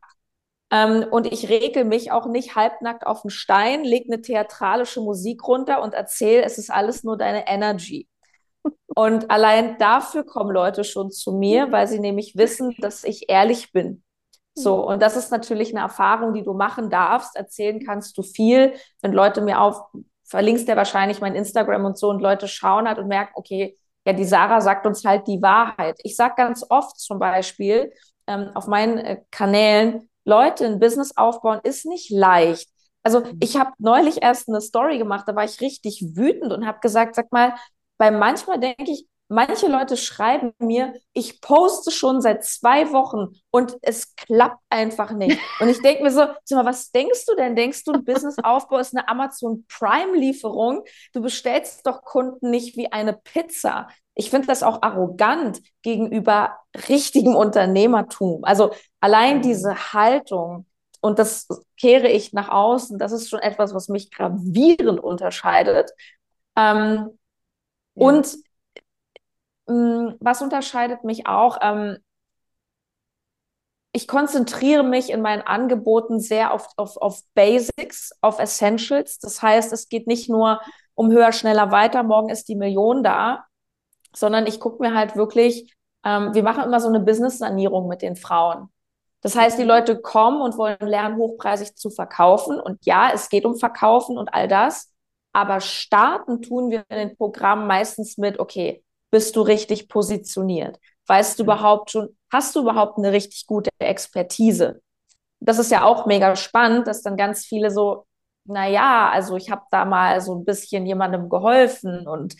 [0.73, 5.47] Ähm, und ich regel mich auch nicht halbnackt auf den Stein, leg eine theatralische Musik
[5.47, 8.09] runter und erzähle, es ist alles nur deine Energy.
[8.95, 13.73] Und allein dafür kommen Leute schon zu mir, weil sie nämlich wissen, dass ich ehrlich
[13.73, 14.03] bin.
[14.57, 14.85] So, mhm.
[14.85, 17.37] und das ist natürlich eine Erfahrung, die du machen darfst.
[17.37, 18.75] Erzählen kannst du viel.
[19.03, 19.83] Wenn Leute mir auf,
[20.25, 24.13] verlinkst ja wahrscheinlich mein Instagram und so und Leute schauen halt und merken, okay, ja,
[24.13, 25.99] die Sarah sagt uns halt die Wahrheit.
[26.03, 27.93] Ich sag ganz oft zum Beispiel
[28.27, 32.69] ähm, auf meinen äh, Kanälen, Leute, ein Business aufbauen ist nicht leicht.
[33.03, 33.39] Also mhm.
[33.41, 37.15] ich habe neulich erst eine Story gemacht, da war ich richtig wütend und habe gesagt,
[37.15, 37.55] sag mal,
[37.99, 43.77] weil manchmal denke ich, Manche Leute schreiben mir, ich poste schon seit zwei Wochen und
[43.83, 45.39] es klappt einfach nicht.
[45.61, 46.21] Und ich denke mir so,
[46.55, 47.57] mal, was denkst du denn?
[47.57, 50.85] Denkst du, ein Businessaufbau ist eine Amazon Prime-Lieferung?
[51.13, 53.89] Du bestellst doch Kunden nicht wie eine Pizza.
[54.15, 56.59] Ich finde das auch arrogant gegenüber
[56.89, 58.45] richtigem Unternehmertum.
[58.45, 60.67] Also allein diese Haltung,
[61.01, 65.91] und das kehre ich nach außen, das ist schon etwas, was mich gravierend unterscheidet.
[66.57, 67.09] Ähm, ja.
[67.95, 68.37] Und
[69.67, 71.59] was unterscheidet mich auch?
[71.61, 71.99] Ähm,
[73.93, 79.19] ich konzentriere mich in meinen Angeboten sehr auf, auf, auf Basics, auf Essentials.
[79.19, 80.61] Das heißt, es geht nicht nur
[80.95, 83.47] um höher, schneller, weiter, morgen ist die Million da,
[84.15, 85.75] sondern ich gucke mir halt wirklich,
[86.05, 88.69] ähm, wir machen immer so eine Business-Sanierung mit den Frauen.
[89.23, 92.61] Das heißt, die Leute kommen und wollen lernen, hochpreisig zu verkaufen.
[92.61, 94.93] Und ja, es geht um Verkaufen und all das.
[95.33, 100.79] Aber starten tun wir in den Programmen meistens mit, okay, bist du richtig positioniert?
[101.07, 104.81] Weißt du überhaupt schon, hast du überhaupt eine richtig gute Expertise?
[105.41, 108.07] Das ist ja auch mega spannend, dass dann ganz viele so,
[108.45, 112.35] na ja, also ich habe da mal so ein bisschen jemandem geholfen und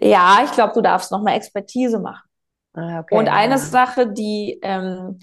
[0.00, 2.28] ja, ich glaube, du darfst noch mal Expertise machen.
[2.72, 3.58] Ah, okay, und eine ja.
[3.58, 5.18] Sache, die, ähm,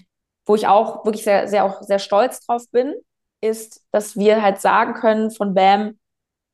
[0.46, 2.94] wo ich auch wirklich sehr, sehr, auch sehr stolz drauf bin,
[3.40, 5.98] ist, dass wir halt sagen können von BAM,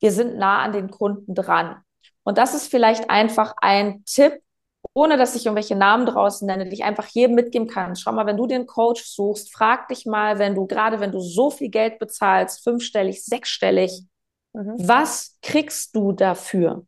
[0.01, 1.84] wir sind nah an den Kunden dran.
[2.25, 4.41] Und das ist vielleicht einfach ein Tipp,
[4.93, 7.97] ohne dass ich irgendwelche Namen draußen nenne, die ich einfach jedem mitgeben kann.
[7.97, 11.21] Schau mal, wenn du den Coach suchst, frag dich mal, wenn du gerade, wenn du
[11.21, 14.03] so viel Geld bezahlst, fünfstellig, sechsstellig,
[14.53, 14.75] mhm.
[14.79, 16.87] was kriegst du dafür?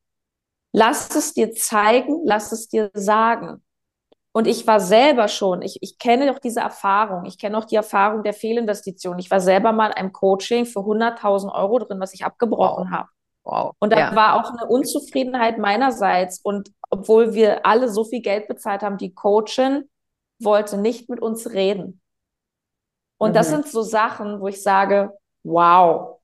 [0.73, 3.63] Lass es dir zeigen, lass es dir sagen.
[4.33, 7.77] Und ich war selber schon, ich, ich kenne doch diese Erfahrung, ich kenne auch die
[7.77, 9.19] Erfahrung der Fehlinvestition.
[9.19, 13.09] Ich war selber mal in einem Coaching für 100.000 Euro drin, was ich abgebrochen habe.
[13.47, 13.77] Wow.
[13.79, 14.17] Und da ja.
[14.17, 16.41] war auch eine Unzufriedenheit meinerseits.
[16.41, 19.89] Und obwohl wir alle so viel Geld bezahlt haben, die Coachin
[20.41, 22.01] wollte nicht mit uns reden.
[23.19, 23.35] Und mhm.
[23.35, 25.13] das sind so Sachen, wo ich sage,
[25.45, 26.19] wow.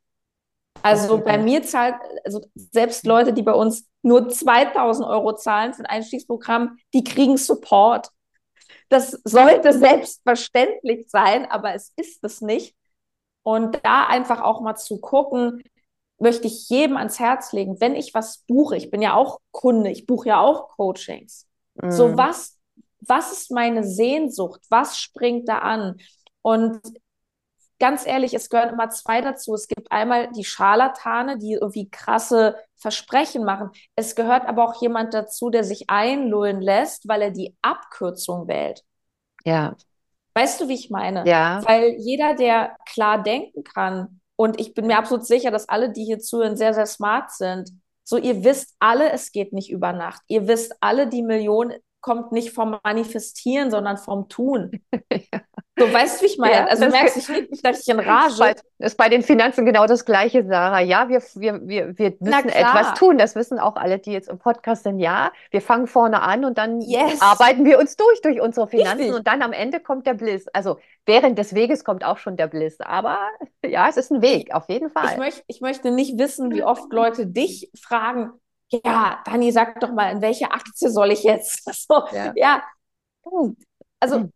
[0.82, 5.82] Also bei mir zahlt, also selbst Leute, die bei uns nur 2000 Euro zahlen für
[5.82, 8.08] ein Einstiegsprogramm, die kriegen Support.
[8.88, 12.74] Das sollte selbstverständlich sein, aber es ist es nicht.
[13.44, 15.62] Und da einfach auch mal zu gucken,
[16.22, 19.90] möchte ich jedem ans Herz legen, wenn ich was buche, ich bin ja auch Kunde,
[19.90, 21.48] ich buche ja auch Coachings.
[21.74, 21.90] Mhm.
[21.90, 22.58] So, was,
[23.00, 24.60] was ist meine Sehnsucht?
[24.70, 25.96] Was springt da an?
[26.40, 26.80] Und
[27.80, 29.54] ganz ehrlich, es gehören immer zwei dazu.
[29.54, 33.70] Es gibt einmal die Scharlatane, die irgendwie krasse Versprechen machen.
[33.96, 38.84] Es gehört aber auch jemand dazu, der sich einlullen lässt, weil er die Abkürzung wählt.
[39.44, 39.76] Ja.
[40.34, 41.26] Weißt du, wie ich meine?
[41.26, 41.62] Ja.
[41.66, 46.04] Weil jeder, der klar denken kann, und ich bin mir absolut sicher, dass alle, die
[46.04, 47.70] hier zuhören, sehr, sehr smart sind.
[48.02, 50.20] So, ihr wisst alle, es geht nicht über Nacht.
[50.26, 54.82] Ihr wisst alle, die Million kommt nicht vom Manifestieren, sondern vom Tun.
[54.92, 55.40] ja.
[55.78, 56.54] So, weißt du, wie ich meine?
[56.54, 58.56] Ja, also merkst du nicht, dass ich in Rage.
[58.78, 60.80] Das ist bei den Finanzen genau das Gleiche, Sarah.
[60.80, 63.16] Ja, wir, wir, wir, wir müssen etwas tun.
[63.16, 64.98] Das wissen auch alle, die jetzt im Podcast sind.
[64.98, 67.22] Ja, wir fangen vorne an und dann yes.
[67.22, 69.16] arbeiten wir uns durch, durch unsere Finanzen Richtig.
[69.16, 70.46] und dann am Ende kommt der Bliss.
[70.48, 72.80] Also während des Weges kommt auch schon der Bliss.
[72.80, 73.18] Aber
[73.64, 75.12] ja, es ist ein Weg, auf jeden Fall.
[75.12, 78.32] Ich, möcht, ich möchte nicht wissen, wie oft Leute dich fragen,
[78.84, 81.62] ja, Dani, sag doch mal, in welche Aktie soll ich jetzt?
[81.88, 82.32] So, ja.
[82.36, 82.62] ja.
[84.00, 84.32] Also, hm.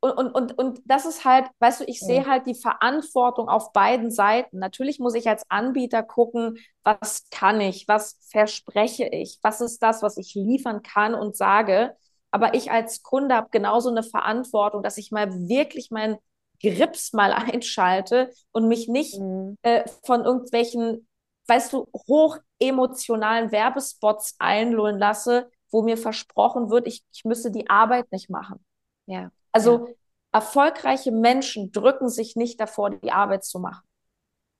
[0.00, 3.72] und, und, und, und das ist halt, weißt du, ich sehe halt die Verantwortung auf
[3.72, 4.58] beiden Seiten.
[4.58, 10.02] Natürlich muss ich als Anbieter gucken, was kann ich, was verspreche ich, was ist das,
[10.02, 11.96] was ich liefern kann und sage.
[12.30, 16.18] Aber ich als Kunde habe genauso eine Verantwortung, dass ich mal wirklich meinen
[16.62, 19.56] Grips mal einschalte und mich nicht mhm.
[19.62, 21.07] äh, von irgendwelchen
[21.48, 27.68] weißt du, hoch emotionalen Werbespots einlullen lasse, wo mir versprochen wird, ich, ich müsse die
[27.68, 28.64] Arbeit nicht machen.
[29.06, 29.30] Ja.
[29.52, 29.94] Also ja.
[30.32, 33.82] erfolgreiche Menschen drücken sich nicht davor, die Arbeit zu machen.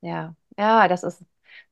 [0.01, 1.27] Ja, ja, das ist ein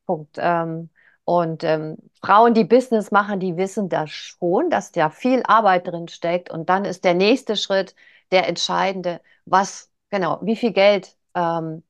[0.07, 0.37] Punkt.
[0.39, 0.91] Ähm,
[1.25, 6.09] und ähm, Frauen, die Business machen, die wissen das schon, dass da viel Arbeit drin
[6.09, 6.51] steckt.
[6.51, 7.95] Und dann ist der nächste Schritt
[8.31, 11.83] der entscheidende, was, genau, wie viel Geld ähm,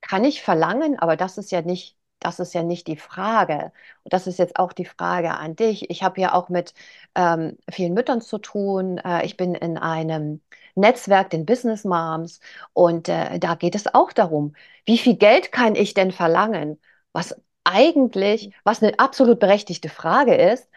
[0.00, 3.72] kann ich verlangen, aber das ist ja nicht das ist ja nicht die Frage.
[4.04, 5.90] Und das ist jetzt auch die Frage an dich.
[5.90, 6.74] Ich habe ja auch mit
[7.14, 8.98] ähm, vielen Müttern zu tun.
[8.98, 10.40] Äh, ich bin in einem
[10.74, 12.40] Netzwerk, den Business Moms,
[12.72, 14.54] und äh, da geht es auch darum,
[14.86, 16.78] wie viel Geld kann ich denn verlangen?
[17.12, 20.68] Was eigentlich, was eine absolut berechtigte Frage ist,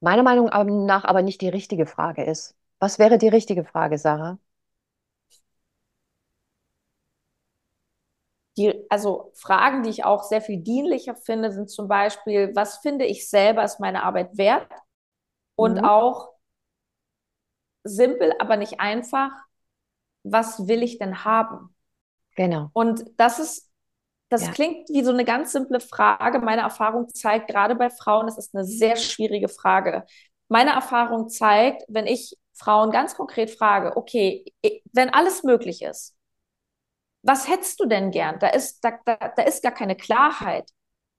[0.00, 0.46] meiner Meinung
[0.86, 2.56] nach aber nicht die richtige Frage ist.
[2.78, 4.38] Was wäre die richtige Frage, Sarah?
[8.56, 13.04] Die, also Fragen, die ich auch sehr viel dienlicher finde, sind zum Beispiel, was finde
[13.04, 14.70] ich selber ist meine Arbeit wert?
[15.54, 15.84] Und mhm.
[15.84, 16.30] auch
[17.84, 19.30] simpel, aber nicht einfach,
[20.22, 21.74] was will ich denn haben?
[22.34, 22.70] Genau.
[22.72, 23.70] Und das ist,
[24.28, 24.52] das ja.
[24.52, 26.40] klingt wie so eine ganz simple Frage.
[26.40, 30.04] Meine Erfahrung zeigt, gerade bei Frauen, es ist eine sehr schwierige Frage.
[30.48, 34.44] Meine Erfahrung zeigt, wenn ich Frauen ganz konkret frage, okay,
[34.92, 36.15] wenn alles möglich ist,
[37.26, 38.38] was hättest du denn gern?
[38.38, 40.70] Da ist, da, da, da ist gar keine Klarheit.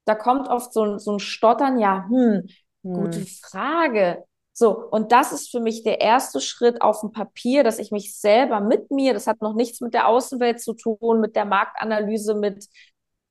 [0.05, 2.47] Da kommt oft so, so ein Stottern, ja, hm,
[2.83, 2.93] hm.
[2.93, 4.23] gute Frage.
[4.53, 8.17] So, und das ist für mich der erste Schritt auf dem Papier, dass ich mich
[8.17, 12.33] selber mit mir, das hat noch nichts mit der Außenwelt zu tun, mit der Marktanalyse,
[12.33, 12.65] mit,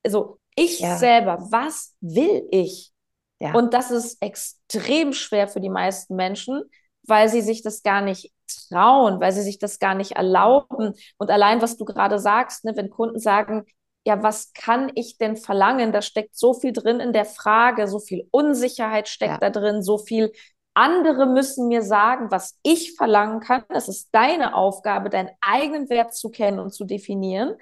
[0.05, 0.97] also ich ja.
[0.97, 2.93] selber, was will ich?
[3.41, 3.55] Ja.
[3.55, 6.63] Und das ist extrem schwer für die meisten Menschen,
[7.03, 10.95] weil sie sich das gar nicht trauen, weil sie sich das gar nicht erlauben.
[11.19, 13.65] Und allein, was du gerade sagst, ne, wenn Kunden sagen,
[14.07, 15.93] ja, was kann ich denn verlangen?
[15.93, 19.39] Da steckt so viel drin in der Frage, so viel Unsicherheit steckt ja.
[19.39, 20.33] da drin, so viel
[20.75, 23.65] andere müssen mir sagen, was ich verlangen kann.
[23.71, 27.57] Es ist deine Aufgabe, deinen eigenen Wert zu kennen und zu definieren.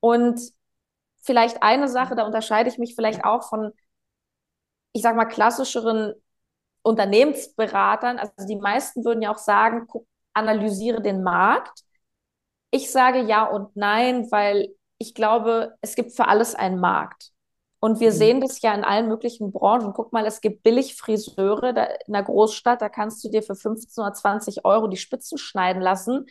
[0.00, 0.38] Und
[1.22, 3.72] vielleicht eine Sache, da unterscheide ich mich vielleicht auch von,
[4.92, 6.14] ich sag mal, klassischeren
[6.84, 11.80] Unternehmensberatern, also die meisten würden ja auch sagen, guck, analysiere den Markt.
[12.70, 17.30] Ich sage ja und nein, weil ich glaube, es gibt für alles einen Markt.
[17.80, 18.16] Und wir mhm.
[18.16, 19.92] sehen das ja in allen möglichen Branchen.
[19.92, 24.02] Guck mal, es gibt Billigfriseure da in der Großstadt, da kannst du dir für 15
[24.02, 26.26] oder 20 Euro die Spitzen schneiden lassen.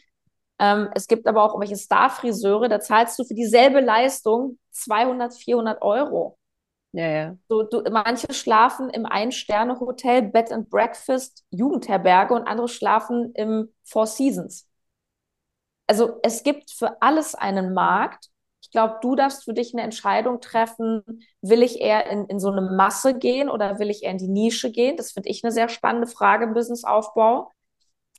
[0.59, 5.81] Ähm, es gibt aber auch irgendwelche Starfriseure, da zahlst du für dieselbe Leistung 200, 400
[5.81, 6.37] Euro.
[6.93, 7.37] Ja, ja.
[7.49, 14.05] So, du, manche schlafen im Ein-Sterne-Hotel, Bed and Breakfast, Jugendherberge und andere schlafen im Four
[14.05, 14.67] Seasons.
[15.87, 18.29] Also es gibt für alles einen Markt.
[18.61, 21.03] Ich glaube, du darfst für dich eine Entscheidung treffen,
[21.41, 24.29] will ich eher in, in so eine Masse gehen oder will ich eher in die
[24.29, 24.95] Nische gehen?
[24.95, 27.51] Das finde ich eine sehr spannende Frage im Businessaufbau.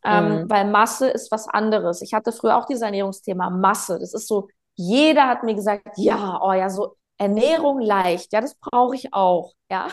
[0.06, 0.50] Ähm, mhm.
[0.50, 2.02] weil Masse ist was anderes.
[2.02, 3.98] Ich hatte früher auch dieses Ernährungsthema Masse.
[3.98, 8.56] Das ist so, jeder hat mir gesagt, ja, oh ja, so Ernährung leicht, ja, das
[8.56, 9.88] brauche ich auch, ja.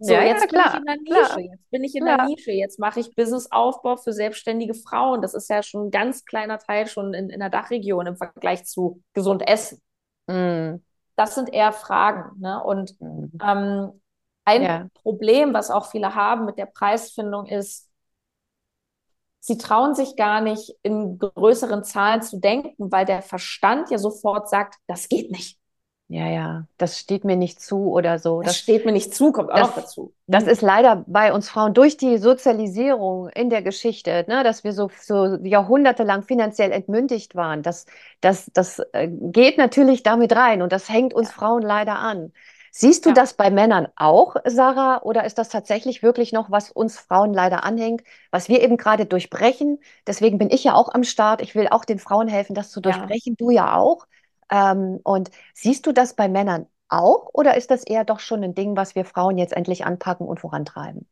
[0.00, 2.04] So, Ja, jetzt ja, bin ich klar, in der Nische, klar, jetzt bin ich in
[2.06, 2.28] der klar.
[2.28, 5.22] Nische, jetzt mache ich Businessaufbau für selbstständige Frauen.
[5.22, 8.64] Das ist ja schon ein ganz kleiner Teil schon in, in der Dachregion im Vergleich
[8.64, 9.80] zu gesund essen.
[10.28, 10.82] Mm,
[11.16, 12.62] Das sind eher Fragen, ne?
[12.62, 13.26] Und mm.
[13.42, 14.00] ähm,
[14.44, 17.90] ein Ja, Problem, was auch viele haben mit der Preisfindung, ist,
[19.40, 24.48] sie trauen sich gar nicht in größeren Zahlen zu denken, weil der Verstand ja sofort
[24.48, 25.58] sagt, das geht nicht.
[26.12, 28.42] Ja, ja, das steht mir nicht zu oder so.
[28.42, 30.14] Das Das, steht mir nicht zu, kommt auch das, noch dazu.
[30.26, 30.48] das Hm.
[30.48, 34.90] ist leider bei uns Frauen durch die Sozialisierung in der Geschichte, ne, dass wir so,
[35.00, 37.62] so jahrhundertelang finanziell entmündigt waren.
[37.62, 37.86] Das,
[38.20, 41.32] das, das äh, geht natürlich damit rein und das hängt uns Ja.
[41.32, 42.32] Frauen leider an.
[42.74, 43.14] Siehst du Ja.
[43.14, 47.64] das bei Männern auch, Sarah, oder ist das tatsächlich wirklich noch, was uns Frauen leider
[47.64, 49.78] anhängt, was wir eben gerade durchbrechen?
[50.06, 51.42] Deswegen bin ich ja auch am Start.
[51.42, 53.12] Ich will auch den Frauen helfen, das zu Ja.
[53.12, 53.36] durchbrechen.
[53.36, 54.06] Du ja auch.
[54.52, 58.54] Ähm, und siehst du das bei Männern auch, oder ist das eher doch schon ein
[58.54, 61.08] Ding, was wir Frauen jetzt endlich anpacken und vorantreiben?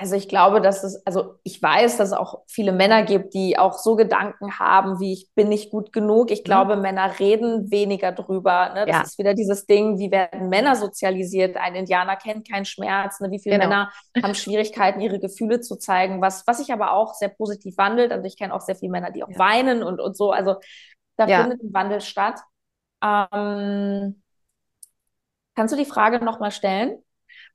[0.00, 3.58] Also ich glaube, dass es, also ich weiß, dass es auch viele Männer gibt, die
[3.58, 6.30] auch so Gedanken haben, wie ich bin nicht gut genug.
[6.30, 6.44] Ich Mhm.
[6.44, 8.72] glaube, Männer reden weniger drüber.
[8.74, 8.86] Ne?
[8.86, 9.02] Das Ja.
[9.02, 11.56] ist wieder dieses Ding, wie werden Männer sozialisiert?
[11.56, 13.18] Ein Indianer kennt keinen Schmerz.
[13.18, 13.32] Ne?
[13.32, 13.56] Wie viele Genau.
[13.56, 13.90] Männer
[14.22, 18.12] haben Schwierigkeiten, ihre Gefühle zu zeigen, was, was sich aber auch sehr positiv wandelt.
[18.12, 19.36] Also ich kenne auch sehr viele Männer, die auch Ja.
[19.36, 20.30] weinen und, und so.
[20.30, 20.56] Also
[21.18, 21.28] da Ja.
[21.28, 22.40] findet ein Wandel statt.
[23.02, 24.22] Ähm,
[25.54, 27.02] kannst du die Frage nochmal stellen?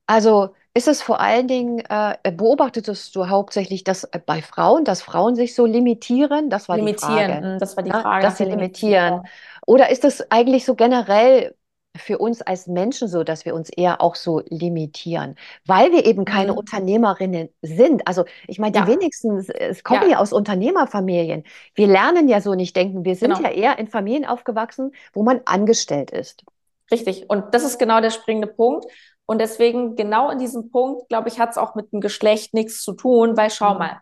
[0.07, 5.01] Also ist es vor allen Dingen, äh, beobachtetest du hauptsächlich das äh, bei Frauen, dass
[5.01, 6.49] Frauen sich so limitieren?
[6.49, 7.41] Das war die Limitieren, Frage.
[7.41, 9.23] hm, das war die Ja, Frage dass nach sie limitieren.
[9.65, 11.55] Oder ist es eigentlich so generell
[11.95, 16.25] für uns als Menschen so, dass wir uns eher auch so limitieren, weil wir eben
[16.25, 16.57] keine Mhm.
[16.59, 18.07] Unternehmerinnen sind?
[18.07, 18.87] Also ich meine, die Ja.
[18.87, 20.09] wenigsten, es kommen Ja.
[20.09, 21.43] ja aus Unternehmerfamilien.
[21.75, 23.05] Wir lernen ja so nicht denken.
[23.05, 23.47] Wir sind Genau.
[23.47, 26.43] ja eher in Familien aufgewachsen, wo man angestellt ist.
[26.91, 27.29] Richtig.
[27.29, 28.85] Und das ist genau der springende Punkt.
[29.25, 32.81] Und deswegen, genau in diesem Punkt, glaube ich, hat es auch mit dem Geschlecht nichts
[32.83, 33.79] zu tun, weil schau Mhm.
[33.79, 34.01] mal,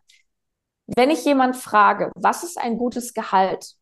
[0.88, 3.76] wenn ich jemand frage, was ist ein gutes Gehalt,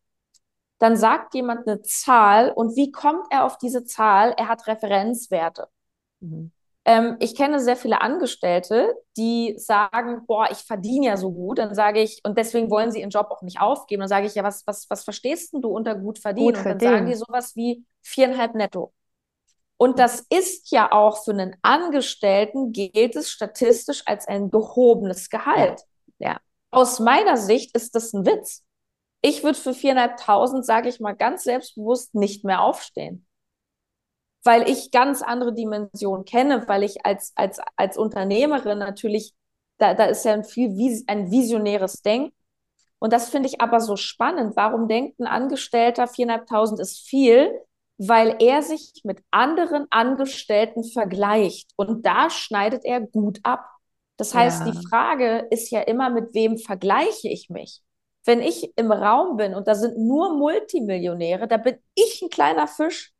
[0.80, 4.34] dann sagt jemand eine Zahl und wie kommt er auf diese Zahl?
[4.36, 5.68] Er hat Referenzwerte.
[6.20, 6.52] Mhm.
[6.86, 11.58] Ähm, ich kenne sehr viele Angestellte, die sagen, boah, ich verdiene ja so gut.
[11.58, 14.00] Dann sage ich, und deswegen wollen sie ihren Job auch nicht aufgeben.
[14.00, 16.54] Dann sage ich, ja, was, was, was verstehst denn du unter gut verdienen?
[16.54, 17.16] Gut Und dann sagen die verdienen.
[17.16, 18.94] sowas wie viereinhalb netto.
[19.76, 25.82] Und das ist ja auch für einen Angestellten gilt es statistisch als ein gehobenes Gehalt.
[26.18, 26.38] Ja.
[26.70, 28.62] Aus meiner Sicht ist das ein Witz.
[29.22, 33.26] Ich würde für viereinhalbtausend, sage ich mal ganz selbstbewusst, nicht mehr aufstehen.
[34.42, 39.34] Weil ich ganz andere Dimensionen kenne, weil ich als, als, als Unternehmerin natürlich,
[39.78, 42.34] da, da ist ja ein viel vis ein visionäres Denken.
[42.98, 44.56] Und das finde ich aber so spannend.
[44.56, 47.50] Warum denkt ein Angestellter, viereinhalbtausend ist viel?
[47.98, 51.72] Weil er sich mit anderen Angestellten vergleicht.
[51.76, 53.66] Und da schneidet er gut ab.
[54.16, 54.72] Das heißt, Ja.
[54.72, 57.82] die Frage ist ja immer, mit wem vergleiche ich mich?
[58.24, 62.66] Wenn ich im Raum bin und da sind nur Multimillionäre, da bin ich ein kleiner
[62.68, 63.12] Fisch.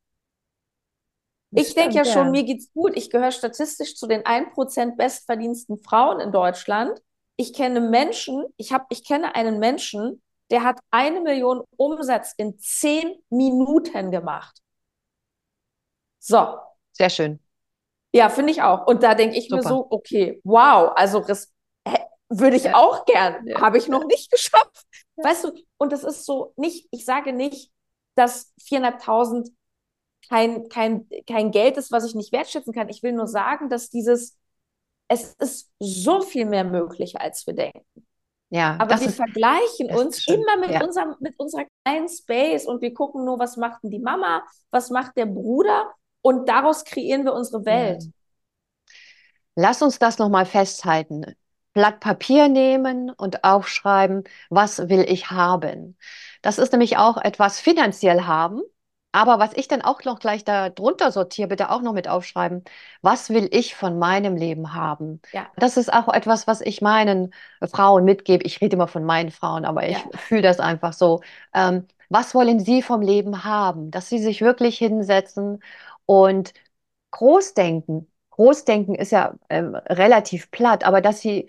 [1.53, 2.31] Das Ich denke ja schon, ja.
[2.31, 2.93] mir geht's gut.
[2.97, 7.01] Ich gehöre statistisch zu den 1% bestverdiensten Frauen in Deutschland.
[7.37, 12.59] Ich kenne Menschen, ich hab, ich kenne einen Menschen, der hat eine Million Umsatz in
[12.59, 14.59] zehn Minuten gemacht.
[16.19, 16.59] So,
[16.93, 17.41] Sehr schön.
[18.13, 18.87] ja, finde ich auch.
[18.87, 19.69] Und da denke ich mir Super.
[19.75, 21.25] so, okay, wow, also
[22.29, 23.61] würde ich auch gern, Ja.
[23.61, 24.87] habe ich noch nicht geschafft.
[25.23, 27.73] Weißt du, und das ist so nicht, ich sage nicht,
[28.15, 29.51] dass viereinhalbtausend
[30.29, 32.89] kein, kein, kein Geld ist, was ich nicht wertschätzen kann.
[32.89, 34.39] Ich will nur sagen, dass dieses,
[35.09, 37.85] es ist so viel mehr möglich, als wir denken.
[38.51, 40.37] Ja, Aber wir ist, vergleichen uns schön.
[40.37, 40.81] immer mit Ja.
[40.81, 44.91] unserem, mit unserer kleinen Space und wir gucken nur, was macht denn die Mama, was
[44.91, 48.05] macht der Bruder und daraus kreieren wir unsere Welt.
[49.55, 51.25] Lass uns das nochmal festhalten.
[51.81, 55.97] Blatt Papier nehmen und aufschreiben, was will ich haben.
[56.43, 58.61] Das ist nämlich auch etwas finanziell haben.
[59.13, 62.63] Aber was ich dann auch noch gleich da drunter sortiere, bitte auch noch mit aufschreiben.
[63.03, 65.21] Was will ich von meinem Leben haben?
[65.33, 65.51] Ja.
[65.57, 67.35] Das ist auch etwas, was ich meinen
[67.73, 68.45] Frauen mitgebe.
[68.45, 70.19] Ich rede immer von meinen Frauen, aber ich Ja.
[70.19, 71.23] fühle das einfach so.
[71.55, 73.91] Ähm, was wollen sie vom Leben haben?
[73.91, 75.61] Dass sie sich wirklich hinsetzen
[76.07, 76.53] und
[77.13, 78.07] groß denken.
[78.31, 81.49] Großdenken ist ja ähm, relativ platt, aber dass sie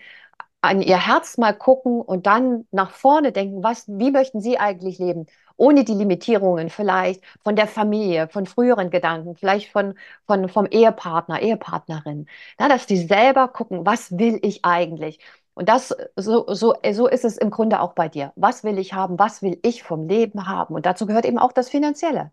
[0.62, 5.00] an ihr Herz mal gucken und dann nach vorne denken, was, wie möchten sie eigentlich
[5.00, 5.26] leben?
[5.58, 9.96] Ohne die Limitierungen vielleicht von der Familie, von früheren Gedanken, vielleicht von,
[10.28, 12.28] von, vom Ehepartner, Ehepartnerin.
[12.60, 15.20] Na, dass die selber gucken, was will ich eigentlich?
[15.54, 18.32] Und das, so, so, so ist es im Grunde auch bei dir.
[18.36, 19.20] Was will ich haben?
[19.20, 20.74] Was will ich vom Leben haben?
[20.76, 22.32] Und dazu gehört eben auch das Finanzielle.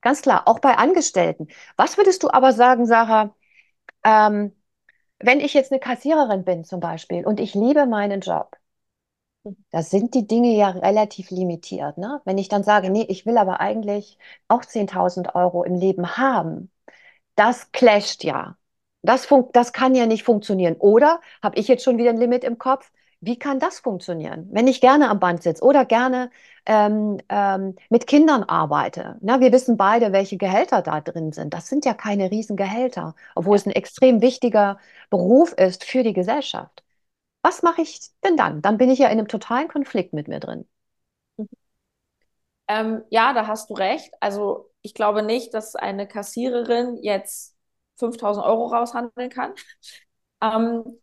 [0.00, 1.48] ganz klar, auch bei Angestellten.
[1.76, 3.34] Was würdest du aber sagen, Sarah,
[4.04, 4.54] ähm,
[5.22, 8.56] wenn ich jetzt eine Kassiererin bin zum Beispiel und ich liebe meinen Job,
[9.70, 11.98] da sind die Dinge ja relativ limitiert.
[11.98, 12.20] Ne?
[12.24, 14.18] Wenn ich dann sage, nee, ich will aber eigentlich
[14.48, 16.70] auch 10.000 Euro im Leben haben,
[17.36, 18.56] das clasht ja.
[19.02, 20.76] Das, das kann ja nicht funktionieren.
[20.78, 22.92] Oder habe ich jetzt schon wieder ein Limit im Kopf?
[23.24, 24.48] Wie kann das funktionieren?
[24.52, 26.30] Wenn ich gerne am Band sitze oder gerne
[26.66, 29.16] ähm, ähm, mit Kindern arbeite.
[29.20, 31.54] Na, wir wissen beide, welche Gehälter da drin sind.
[31.54, 34.78] Das sind ja keine Riesengehälter, obwohl es ein extrem wichtiger
[35.10, 36.82] Beruf ist für die Gesellschaft.
[37.42, 38.62] Was mache ich denn dann?
[38.62, 40.66] Dann bin ich ja in einem totalen Konflikt mit mir drin.
[42.68, 44.12] Ähm, ja, da hast du recht.
[44.20, 47.56] Also ich glaube nicht, dass eine Kassiererin jetzt
[47.96, 49.54] 5000 Euro raushandeln kann.
[50.42, 51.00] Ähm,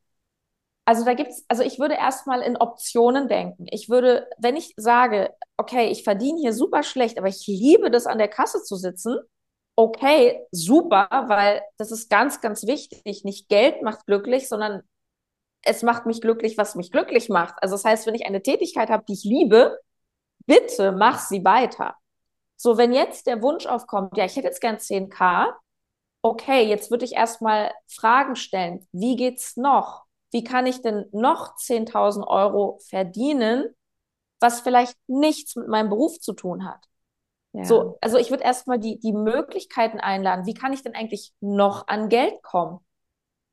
[0.90, 3.68] also da gibt's, also ich würde erstmal in Optionen denken.
[3.70, 8.08] Ich würde, wenn ich sage, okay, ich verdiene hier super schlecht, aber ich liebe das
[8.08, 9.20] an der Kasse zu sitzen,
[9.76, 13.24] okay, super, weil das ist ganz, ganz wichtig.
[13.24, 14.82] Nicht Geld macht glücklich, sondern
[15.62, 17.62] es macht mich glücklich, was mich glücklich macht.
[17.62, 19.78] Also das heißt, wenn ich eine Tätigkeit habe, die ich liebe,
[20.48, 21.98] bitte mach sie weiter.
[22.56, 25.54] So, wenn jetzt der Wunsch aufkommt, ja, ich hätte jetzt gern 10k,
[26.24, 28.88] okay, jetzt würde ich erstmal Fragen stellen.
[28.92, 30.09] Wie geht's noch?
[30.32, 33.66] Wie kann ich denn noch 10.000 Euro verdienen,
[34.40, 36.86] was vielleicht nichts mit meinem Beruf zu tun hat?
[37.54, 37.66] Ja.
[37.66, 40.46] So, also ich würde erstmal die, die Möglichkeiten einladen.
[40.46, 42.80] Wie kann ich denn eigentlich noch an Geld kommen?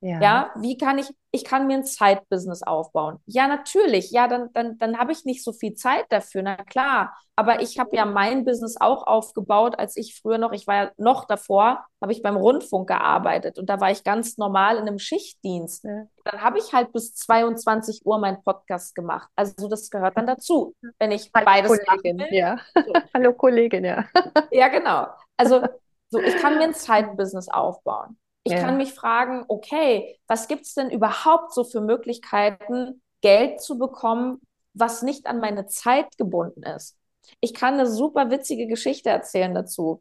[0.01, 0.21] Ja.
[0.21, 3.19] ja, wie kann ich, ich kann mir ein Zeitbusiness aufbauen.
[3.25, 4.11] Ja, natürlich.
[4.11, 6.43] Ja, dann, dann, dann habe ich nicht so viel Zeit dafür.
[6.43, 7.17] Na klar.
[7.35, 10.91] Aber ich habe ja mein Business auch aufgebaut, als ich früher noch, ich war ja
[10.97, 14.99] noch davor, habe ich beim Rundfunk gearbeitet und da war ich ganz normal in einem
[14.99, 15.85] Schichtdienst.
[15.85, 16.07] Ja.
[16.25, 19.29] Dann habe ich halt bis 22 Uhr meinen Podcast gemacht.
[19.37, 22.29] Also das gehört dann dazu, wenn ich Hallo beides Kollegin, will.
[22.31, 22.57] Ja.
[22.75, 22.93] So.
[23.15, 24.07] Hallo Kollegin, ja.
[24.51, 25.09] ja, genau.
[25.37, 25.63] Also
[26.09, 28.17] so, ich kann mir ein Zeitbusiness aufbauen.
[28.47, 28.61] Ich ja.
[28.61, 34.41] kann mich fragen, okay, was gibt es denn überhaupt so für Möglichkeiten, Geld zu bekommen,
[34.73, 36.97] was nicht an meine Zeit gebunden ist?
[37.41, 40.01] Ich kann eine super witzige Geschichte erzählen dazu,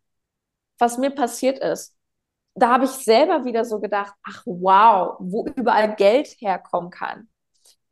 [0.78, 1.96] was mir passiert ist.
[2.54, 7.28] Da habe ich selber wieder so gedacht, ach wow, wo überall Geld herkommen kann.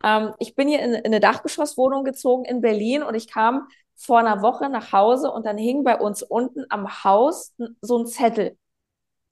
[0.03, 4.19] Ähm, ich bin hier in, in eine Dachgeschosswohnung gezogen in Berlin und ich kam vor
[4.19, 8.55] einer Woche nach Hause und dann hing bei uns unten am Haus so ein Zettel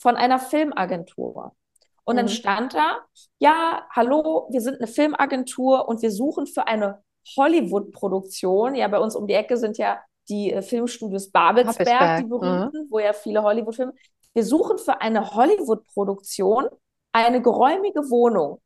[0.01, 1.55] von einer Filmagentur.
[2.03, 2.17] Und mhm.
[2.17, 2.97] dann stand da,
[3.37, 7.03] ja, hallo, wir sind eine Filmagentur und wir suchen für eine
[7.37, 8.73] Hollywood-Produktion.
[8.73, 12.17] Ja, bei uns um die Ecke sind ja die äh, Filmstudios Babelsberg, Babelsberg.
[12.23, 12.87] die berühmten, mhm.
[12.89, 13.93] wo ja viele Hollywood-Filme.
[14.33, 16.67] Wir suchen für eine Hollywood-Produktion
[17.11, 18.59] eine geräumige Wohnung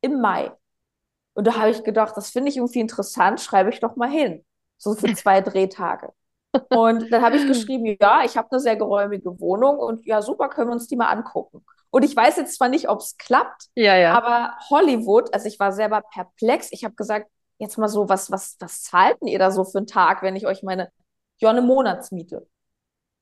[0.00, 0.50] im Mai.
[1.34, 4.44] Und da habe ich gedacht, das finde ich irgendwie interessant, schreibe ich doch mal hin.
[4.78, 6.12] So für zwei Drehtage.
[6.70, 10.48] Und dann habe ich geschrieben, ja, ich habe eine sehr geräumige Wohnung und ja, super,
[10.48, 11.64] können wir uns die mal angucken.
[11.90, 14.14] Und ich weiß jetzt zwar nicht, ob es klappt, ja, ja.
[14.14, 16.68] aber Hollywood, also ich war selber perplex.
[16.72, 19.86] Ich habe gesagt, jetzt mal so, was, was, was zahlt ihr da so für einen
[19.86, 20.90] Tag, wenn ich euch meine,
[21.38, 22.46] ja, eine Monatsmiete.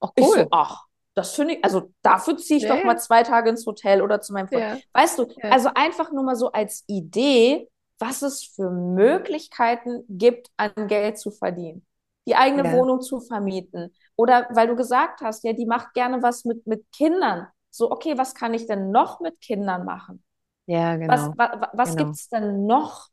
[0.01, 0.25] Ach, cool.
[0.25, 3.51] Ich so, ach, das finde ich, also dafür ziehe ich ja, doch mal zwei Tage
[3.51, 4.85] ins Hotel oder zu meinem Freund.
[4.93, 7.69] Weißt du, also einfach nur mal so als Idee,
[7.99, 11.87] was es für Möglichkeiten gibt, an Geld zu verdienen
[12.27, 12.73] die eigene ja.
[12.73, 13.95] Wohnung zu vermieten.
[14.17, 17.47] Oder weil du gesagt hast, ja, die macht gerne was mit, mit Kindern.
[17.71, 20.23] So, okay, was kann ich denn noch mit Kindern machen?
[20.67, 21.13] Ja, genau.
[21.13, 22.05] Was, was, was genau.
[22.05, 23.09] gibt es denn noch?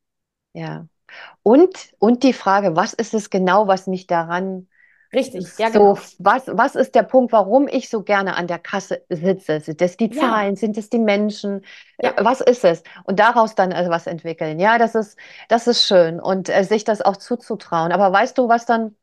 [0.54, 0.86] Ja.
[1.44, 4.68] Und, und die Frage, was ist es genau, was mich daran
[5.14, 5.96] Richtig, ja, genau.
[5.96, 9.60] So, was, was ist der Punkt, warum ich so gerne an der Kasse sitze?
[9.60, 10.56] Sind es die Zahlen?
[10.56, 10.60] Ja.
[10.60, 11.66] Sind es die Menschen?
[12.02, 12.14] Ja.
[12.20, 12.82] Was ist es?
[13.04, 14.60] Und daraus dann also was entwickeln.
[14.60, 15.18] Ja, das ist,
[15.50, 17.92] das ist schön und äh, sich das auch zuzutrauen.
[17.92, 18.96] Aber weißt du, was dann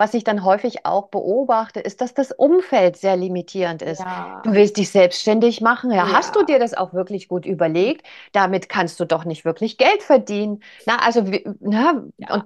[0.00, 4.00] was ich dann häufig auch beobachte, ist, dass das Umfeld sehr limitierend ist.
[4.00, 4.40] Ja.
[4.42, 5.90] Du willst dich selbstständig machen.
[5.90, 8.06] Ja, ja, hast du dir das auch wirklich gut überlegt?
[8.32, 10.62] Damit kannst du doch nicht wirklich Geld verdienen.
[10.86, 11.22] Na, also,
[11.60, 12.32] na, ja.
[12.32, 12.44] und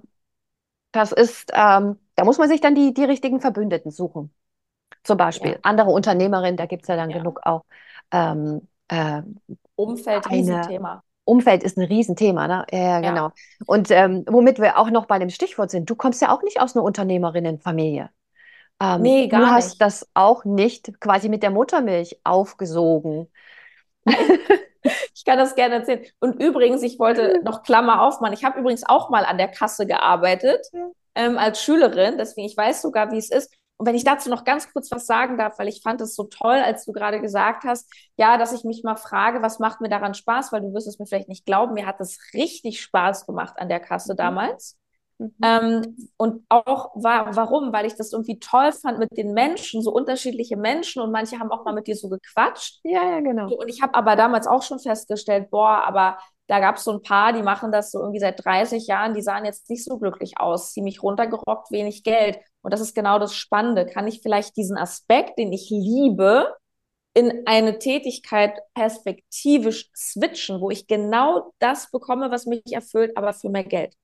[0.91, 4.35] das ist, ähm, da muss man sich dann die, die richtigen Verbündeten suchen.
[5.05, 7.65] Zum Beispiel andere Unternehmerinnen, da gibt es ja dann genug auch.
[8.11, 9.23] Ähm, äh,
[9.77, 11.05] Umfeld, eine, Thema.
[11.25, 12.67] Umfeld ist ein Riesenthema, ne?
[12.71, 13.27] Ja, genau.
[13.27, 13.33] Ja.
[13.67, 16.61] Und ähm, womit wir auch noch bei dem Stichwort sind, du kommst ja auch nicht
[16.61, 18.11] aus einer Unternehmerinnenfamilie.
[18.81, 19.81] Ähm, nee, gar du hast nicht.
[19.81, 23.31] das auch nicht quasi mit der Muttermilch aufgesogen.
[25.15, 26.05] ich kann das gerne erzählen.
[26.21, 28.35] Und übrigens, ich wollte noch Klammer aufmachen.
[28.35, 30.67] Ich habe übrigens auch mal an der Kasse gearbeitet
[31.15, 33.55] ähm, als Schülerin, deswegen ich weiß sogar, wie es ist.
[33.77, 36.25] Und wenn ich dazu noch ganz kurz was sagen darf, weil ich fand es so
[36.25, 39.89] toll, als du gerade gesagt hast, ja, dass ich mich mal frage, was macht mir
[39.89, 43.27] daran Spaß, weil du wirst es mir vielleicht nicht glauben, mir hat es richtig Spaß
[43.27, 44.19] gemacht an der Kasse mhm.
[44.19, 44.79] damals.
[45.19, 45.35] Mhm.
[45.43, 47.73] Ähm, und auch war, warum?
[47.73, 51.51] Weil ich das irgendwie toll fand mit den Menschen, so unterschiedliche Menschen und manche haben
[51.51, 52.81] auch mal mit dir so gequatscht.
[52.85, 53.53] Ja, ja, genau.
[53.53, 57.03] Und ich habe aber damals auch schon festgestellt, boah, aber da gab es so ein
[57.03, 60.39] paar, die machen das so irgendwie seit 30 Jahren, die sahen jetzt nicht so glücklich
[60.39, 62.39] aus, ziemlich runtergerockt, wenig Geld.
[62.63, 63.87] Und das ist genau das Spannende.
[63.87, 66.55] Kann ich vielleicht diesen Aspekt, den ich liebe,
[67.15, 73.49] in eine Tätigkeit perspektivisch switchen, wo ich genau das bekomme, was mich erfüllt, aber für
[73.49, 73.95] mehr Geld?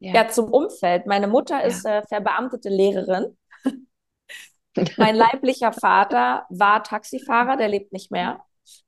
[0.00, 1.06] Ja, ja zum Umfeld.
[1.06, 1.98] Meine Mutter ist ja.
[1.98, 3.38] äh, verbeamtete Lehrerin.
[4.96, 8.44] mein leiblicher Vater war Taxifahrer, der lebt nicht mehr.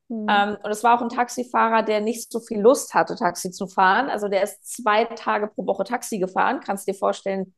[0.09, 0.27] Mhm.
[0.29, 3.67] Ähm, und es war auch ein Taxifahrer, der nicht so viel Lust hatte, Taxi zu
[3.67, 4.09] fahren.
[4.09, 6.61] Also der ist zwei Tage pro Woche Taxi gefahren.
[6.65, 7.55] Kannst dir vorstellen,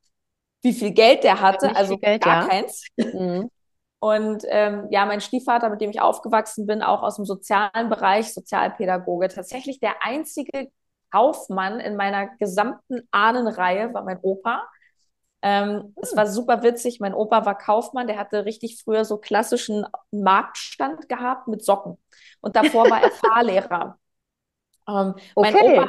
[0.63, 1.75] wie viel Geld der hatte?
[1.75, 2.49] Also Geld, gar ja.
[2.49, 2.85] keins.
[2.97, 3.51] Mhm.
[4.01, 8.33] Und ähm, ja, mein Stiefvater, mit dem ich aufgewachsen bin, auch aus dem sozialen Bereich,
[8.33, 10.69] Sozialpädagoge, tatsächlich der einzige
[11.11, 14.67] Kaufmann in meiner gesamten Ahnenreihe war mein Opa.
[15.43, 17.01] Ähm, Es war super witzig.
[17.01, 21.99] Mein Opa war Kaufmann, der hatte richtig früher so klassischen Marktstand gehabt mit Socken.
[22.41, 23.99] Und davor war er Fahrlehrer.
[24.89, 25.53] Ähm, okay.
[25.53, 25.89] Mein Opa hat,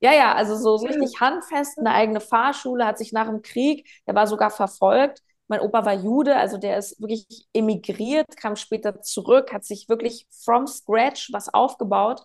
[0.00, 3.88] ja, ja, also so, so richtig handfest, eine eigene Fahrschule, hat sich nach dem Krieg,
[4.06, 5.22] der war sogar verfolgt.
[5.48, 10.26] Mein Opa war Jude, also der ist wirklich emigriert, kam später zurück, hat sich wirklich
[10.44, 12.22] from scratch was aufgebaut.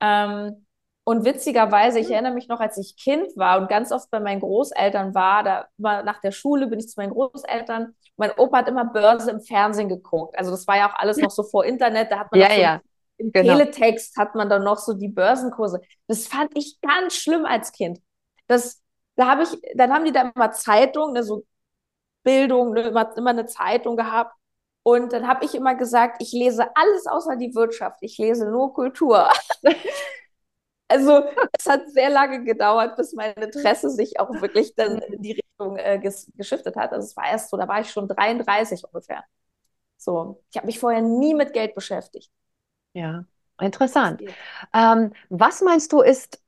[0.00, 0.66] Ähm,
[1.04, 2.12] und witzigerweise, ich hm.
[2.12, 5.66] erinnere mich noch, als ich Kind war und ganz oft bei meinen Großeltern war, da
[5.76, 7.94] immer nach der Schule bin ich zu meinen Großeltern.
[8.16, 10.38] Mein Opa hat immer Börse im Fernsehen geguckt.
[10.38, 12.60] Also das war ja auch alles noch so vor Internet, da hat man ja, so
[12.60, 12.80] ja.
[13.16, 13.54] im genau.
[13.54, 15.80] Teletext hat man dann noch so die Börsenkurse.
[16.06, 18.00] Das fand ich ganz schlimm als Kind.
[18.46, 18.80] Das,
[19.16, 21.44] da habe ich, dann haben die da immer Zeitungen, ne, so
[22.22, 24.36] Bildung, ne, immer, immer eine Zeitung gehabt.
[24.84, 27.98] Und dann habe ich immer gesagt, ich lese alles außer die Wirtschaft.
[28.02, 29.28] Ich lese nur Kultur.
[30.92, 31.24] Also
[31.58, 35.76] es hat sehr lange gedauert, bis mein Interesse sich auch wirklich dann in die Richtung
[35.76, 36.92] äh, ges geschiftet hat.
[36.92, 39.24] Also es war erst so, da war ich schon 33 ungefähr.
[39.96, 42.30] So, ich habe mich vorher nie mit Geld beschäftigt.
[42.92, 43.24] Ja,
[43.60, 44.22] interessant.
[44.74, 46.42] Ähm, was meinst du ist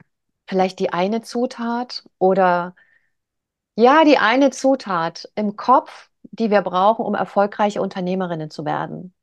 [0.47, 2.75] vielleicht die eine Zutat oder
[3.77, 9.15] ja, die eine Zutat im Kopf, die wir brauchen, um erfolgreiche Unternehmerinnen zu werden?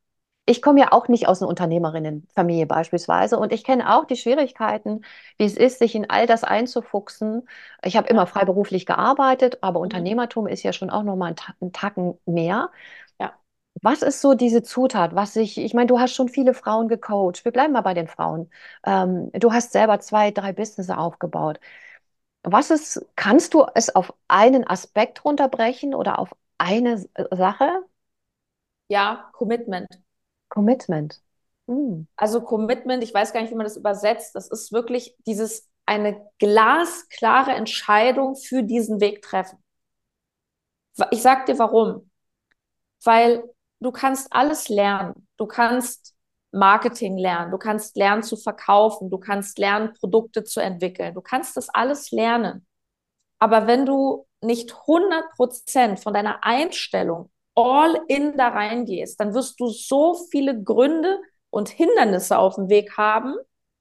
[0.46, 5.02] Ich komme ja auch nicht aus einer Unternehmerinnenfamilie beispielsweise und ich kenne auch die Schwierigkeiten,
[5.38, 7.48] wie es ist, sich in all das einzufuchsen.
[7.84, 9.84] Ich habe immer freiberuflich gearbeitet, aber mhm.
[9.84, 12.72] Unternehmertum ist ja schon auch noch mal einen, einen Tacken mehr.
[13.20, 13.34] Ja.
[13.82, 17.46] Was ist so diese Zutat, was ich, ich meine, du hast schon viele Frauen gecoacht.
[17.46, 18.50] Wir bleiben mal bei den Frauen.
[18.86, 21.60] Ähm, du hast selber zwei, drei Businesses aufgebaut.
[22.44, 26.98] Was ist, kannst du es auf einen Aspekt runterbrechen oder auf eine
[27.32, 27.84] Sache?
[28.90, 30.01] Ja, Commitment.
[30.52, 31.22] Commitment.
[31.68, 32.08] Mhm.
[32.18, 34.36] Also Commitment, ich weiß gar nicht, wie man das übersetzt.
[34.36, 39.58] Das ist wirklich dieses eine glasklare Entscheidung für diesen Weg treffen.
[41.10, 42.12] Ich sag dir warum.
[43.04, 43.44] Weil
[43.80, 45.28] du kannst alles lernen.
[45.38, 46.16] Du kannst
[46.52, 51.14] Marketing lernen, du kannst lernen zu verkaufen, du kannst lernen, Produkte zu entwickeln.
[51.14, 52.68] Du kannst das alles lernen.
[53.40, 59.60] Aber wenn du nicht 100 Prozent von deiner Einstellung all in da reingehst, dann wirst
[59.60, 63.36] du so viele Gründe und Hindernisse auf dem Weg haben,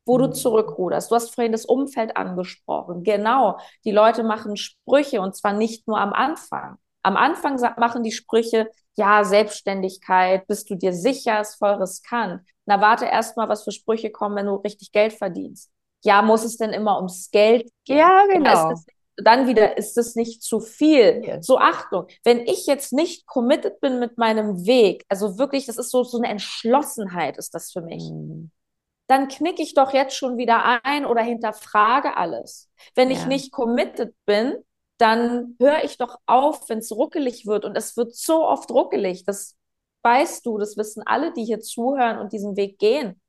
[0.05, 0.33] wo du mhm.
[0.33, 1.11] zurückruderst.
[1.11, 3.05] Du hast vorhin das Umfeld angesprochen.
[3.05, 3.59] Genau.
[3.85, 6.77] Die Leute machen Sprüche und zwar nicht nur am Anfang.
[7.03, 12.43] Am Anfang machen die Sprüche, ja, Selbstständigkeit, bist du dir sicher, ist voll riskant.
[12.67, 15.71] Na, warte erst mal, was für Sprüche kommen, wenn du richtig Geld verdienst.
[16.03, 17.99] Ja, muss es denn immer ums Geld gehen?
[17.99, 18.75] Ja, genau
[19.17, 21.23] dann wieder ist es nicht zu viel.
[21.25, 21.47] Yes.
[21.47, 25.91] So Achtung, wenn ich jetzt nicht committed bin mit meinem Weg, also wirklich, das ist
[25.91, 28.03] so, so eine Entschlossenheit ist das für mich.
[28.03, 28.51] Mm.
[29.07, 32.71] Dann knicke ich doch jetzt schon wieder ein oder hinterfrage alles.
[32.95, 33.17] Wenn ja.
[33.17, 34.57] ich nicht committed bin,
[34.99, 37.65] dann höre ich doch auf, wenn es ruckelig wird.
[37.65, 39.25] Und es wird so oft ruckelig.
[39.25, 39.57] Das
[40.03, 43.21] weißt du, das wissen alle, die hier zuhören und diesen Weg gehen.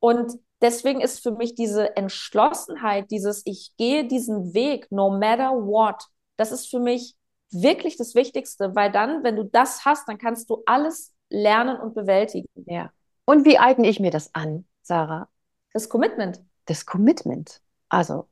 [0.00, 0.32] Und
[0.62, 6.04] deswegen ist für mich diese Entschlossenheit, dieses ich gehe diesen Weg, no matter what,
[6.36, 7.16] das ist für mich
[7.50, 11.94] wirklich das Wichtigste, weil dann, wenn du das hast, dann kannst du alles lernen und
[11.94, 12.48] bewältigen.
[12.66, 12.90] Ja.
[13.24, 15.28] Und wie eigne ich mir das an, Sarah?
[15.72, 16.40] Das Commitment.
[16.66, 17.60] Das Commitment.
[17.88, 18.28] Also,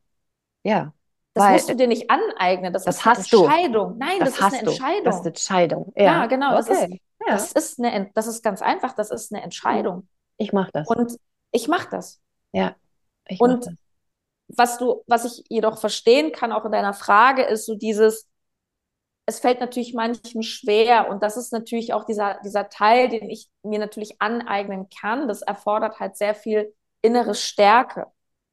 [0.62, 0.92] ja.
[1.34, 2.72] Das weil, musst du dir nicht aneignen.
[2.72, 3.92] Das, das ist hast eine Entscheidung.
[3.92, 3.98] Du.
[3.98, 5.04] Nein, das, das ist eine Entscheidung.
[5.04, 5.92] Das ist eine Entscheidung.
[5.96, 6.48] Ja, ja genau.
[6.48, 6.56] Okay.
[6.56, 6.98] Das, ist, ja.
[7.26, 8.94] das, ist eine, das ist ganz einfach.
[8.94, 10.08] Das ist eine Entscheidung.
[10.38, 10.88] Ich mache das.
[10.88, 11.16] Und
[11.52, 12.20] ich mache das.
[12.52, 12.76] Ja.
[13.26, 13.74] Ich und das.
[14.48, 18.28] was du, was ich jedoch verstehen kann, auch in deiner Frage, ist so dieses,
[19.26, 23.48] es fällt natürlich manchem schwer und das ist natürlich auch dieser, dieser Teil, den ich
[23.62, 25.28] mir natürlich aneignen kann.
[25.28, 28.06] Das erfordert halt sehr viel innere Stärke.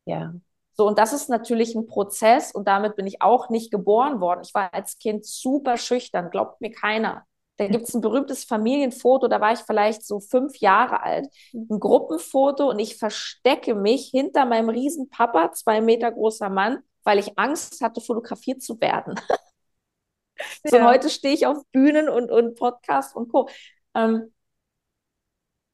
[0.06, 0.34] Ja.
[0.74, 4.42] So, und das ist natürlich ein Prozess und damit bin ich auch nicht geboren worden.
[4.44, 7.26] Ich war als Kind super schüchtern, glaubt mir keiner.
[7.58, 11.28] Da gibt es ein berühmtes Familienfoto, da war ich vielleicht so fünf Jahre alt.
[11.54, 17.38] Ein Gruppenfoto und ich verstecke mich hinter meinem Riesenpapa, zwei Meter großer Mann, weil ich
[17.38, 19.20] Angst hatte, fotografiert zu werden.
[20.64, 20.86] so, ja.
[20.86, 23.50] heute stehe ich auf Bühnen und, und Podcasts und Co.
[23.96, 24.32] Ähm,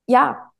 [0.08, 0.52] ja.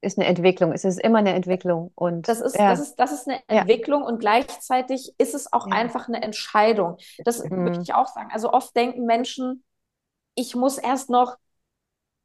[0.00, 1.92] Ist eine Entwicklung, es ist immer eine Entwicklung.
[1.94, 2.70] Und, das, ist, ja.
[2.70, 4.08] das, ist, das ist eine Entwicklung ja.
[4.08, 6.96] und gleichzeitig ist es auch einfach eine Entscheidung.
[7.24, 7.64] Das mhm.
[7.64, 8.30] möchte ich auch sagen.
[8.32, 9.62] Also oft denken Menschen,
[10.34, 11.36] ich muss erst noch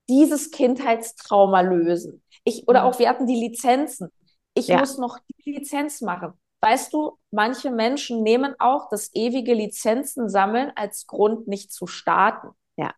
[0.10, 2.24] dieses Kindheitstrauma lösen.
[2.44, 2.88] Ich, oder mhm.
[2.88, 4.10] auch, wir hatten die Lizenzen.
[4.54, 4.80] Ich ja.
[4.80, 6.34] muss noch die Lizenz machen.
[6.62, 12.50] Weißt du, manche Menschen nehmen auch das ewige Lizenzen sammeln als Grund, nicht zu starten.
[12.78, 12.94] Ja.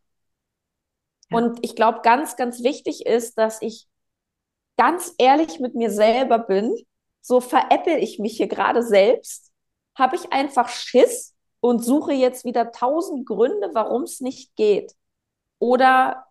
[1.30, 1.38] ja.
[1.38, 3.88] Und ich glaube, ganz, ganz wichtig ist, dass ich
[4.78, 6.74] ganz ehrlich mit mir selber bin.
[7.22, 9.51] So veräppel ich mich hier gerade selbst.
[9.95, 14.93] Habe ich einfach Schiss und suche jetzt wieder tausend Gründe, warum es nicht geht.
[15.60, 16.26] Oder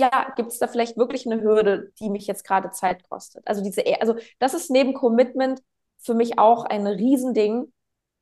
[0.00, 3.46] ja, gibt es da vielleicht wirklich eine Hürde, die mich jetzt gerade Zeit kostet?
[3.46, 5.60] Also diese, also das ist neben Commitment
[5.98, 7.72] für mich auch ein Riesending.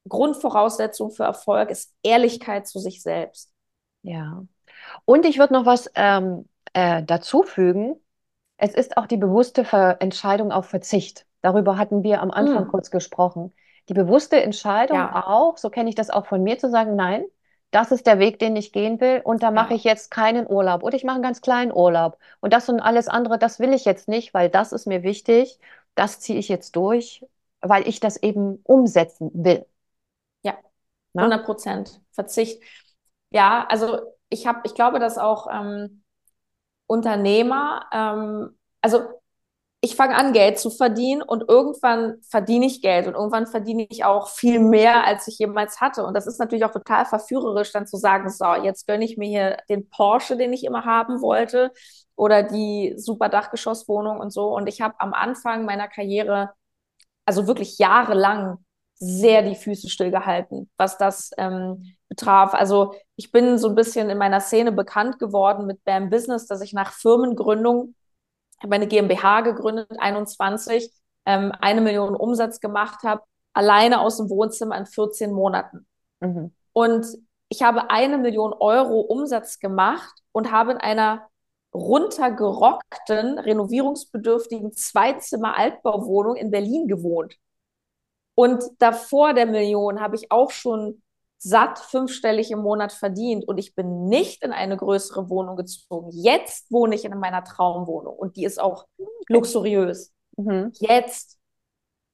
[0.08, 3.52] Grundvoraussetzung für Erfolg ist Ehrlichkeit zu sich selbst.
[4.02, 4.44] Ja.
[5.04, 7.96] Und ich würde noch was ähm, äh, dazu fügen.
[8.56, 11.26] Es ist auch die bewusste Ver Entscheidung auf Verzicht.
[11.42, 12.68] Darüber hatten wir am Anfang mm.
[12.68, 13.52] kurz gesprochen.
[13.88, 15.26] Die bewusste Entscheidung ja.
[15.26, 17.24] auch, so kenne ich das auch von mir, zu sagen, nein,
[17.70, 19.76] das ist der Weg, den ich gehen will und da mache ja.
[19.76, 23.08] ich jetzt keinen Urlaub oder ich mache einen ganz kleinen Urlaub und das und alles
[23.08, 25.58] andere, das will ich jetzt nicht, weil das ist mir wichtig,
[25.94, 27.24] das ziehe ich jetzt durch,
[27.60, 29.66] weil ich das eben umsetzen will.
[30.42, 30.56] Ja,
[31.16, 32.62] 100 Prozent Verzicht.
[33.30, 36.02] Ja, also ich habe, ich glaube, dass auch ähm,
[36.86, 39.20] Unternehmer, ähm, also
[39.80, 44.04] ich fange an, Geld zu verdienen und irgendwann verdiene ich Geld und irgendwann verdiene ich
[44.04, 46.04] auch viel mehr, als ich jemals hatte.
[46.04, 49.28] Und das ist natürlich auch total verführerisch, dann zu sagen, so, jetzt gönne ich mir
[49.28, 51.72] hier den Porsche, den ich immer haben wollte
[52.16, 54.48] oder die super Dachgeschosswohnung und so.
[54.54, 56.50] Und ich habe am Anfang meiner Karriere,
[57.26, 58.58] also wirklich jahrelang,
[58.98, 62.54] sehr die Füße stillgehalten, was das ähm, betraf.
[62.54, 66.62] Also ich bin so ein bisschen in meiner Szene bekannt geworden mit BAM Business, dass
[66.62, 67.94] ich nach Firmengründung
[68.58, 70.90] habe meine GmbH gegründet, 21,
[71.26, 75.86] ähm, eine Million Umsatz gemacht habe, alleine aus dem Wohnzimmer in 14 Monaten.
[76.20, 76.52] Mhm.
[76.72, 77.06] Und
[77.48, 81.28] ich habe eine Million Euro Umsatz gemacht und habe in einer
[81.74, 87.36] runtergerockten, renovierungsbedürftigen Zweizimmer-Altbauwohnung in Berlin gewohnt.
[88.34, 91.02] Und davor der Million habe ich auch schon
[91.38, 96.10] satt fünfstellig im Monat verdient und ich bin nicht in eine größere Wohnung gezogen.
[96.12, 98.86] Jetzt wohne ich in meiner Traumwohnung und die ist auch
[99.28, 100.12] luxuriös.
[100.36, 100.72] Mhm.
[100.74, 101.38] Jetzt,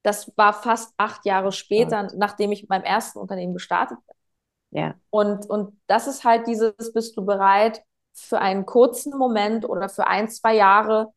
[0.02, 2.08] das war fast acht Jahre später, ja.
[2.16, 4.80] nachdem ich mit meinem ersten Unternehmen gestartet bin.
[4.80, 4.94] Ja.
[5.10, 7.82] Und, und das ist halt dieses, bist du bereit
[8.14, 11.12] für einen kurzen Moment oder für ein, zwei Jahre,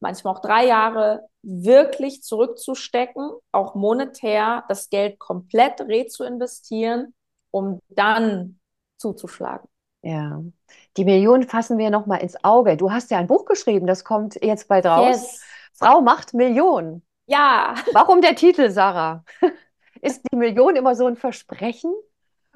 [0.00, 7.14] manchmal auch drei Jahre, wirklich zurückzustecken, auch monetär das Geld komplett re zu investieren
[7.56, 8.58] um dann
[8.98, 9.66] zuzuschlagen.
[10.02, 10.42] Ja,
[10.96, 12.76] die Millionen fassen wir nochmal ins Auge.
[12.76, 15.06] Du hast ja ein Buch geschrieben, das kommt jetzt bald raus.
[15.08, 15.42] Yes.
[15.74, 17.02] Frau macht Millionen.
[17.26, 17.74] Ja.
[17.92, 19.24] Warum der Titel, Sarah?
[20.02, 21.92] Ist die Million immer so ein Versprechen?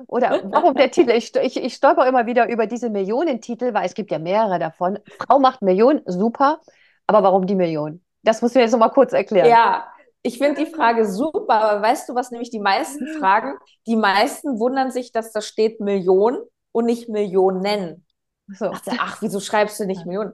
[0.06, 1.10] Oder warum der Titel?
[1.10, 4.98] Ich, ich, ich stolper immer wieder über diese Millionentitel, weil es gibt ja mehrere davon.
[5.18, 6.60] Frau macht Millionen, super.
[7.06, 8.02] Aber warum die Million?
[8.22, 9.48] Das musst du mir jetzt nochmal kurz erklären.
[9.48, 9.86] Ja,
[10.22, 13.54] ich finde die Frage super, aber weißt du, was nämlich die meisten fragen?
[13.86, 16.38] Die meisten wundern sich, dass da steht Millionen
[16.72, 18.06] und nicht Millionen.
[18.48, 18.70] So.
[18.98, 20.32] Ach, wieso schreibst du nicht Millionen?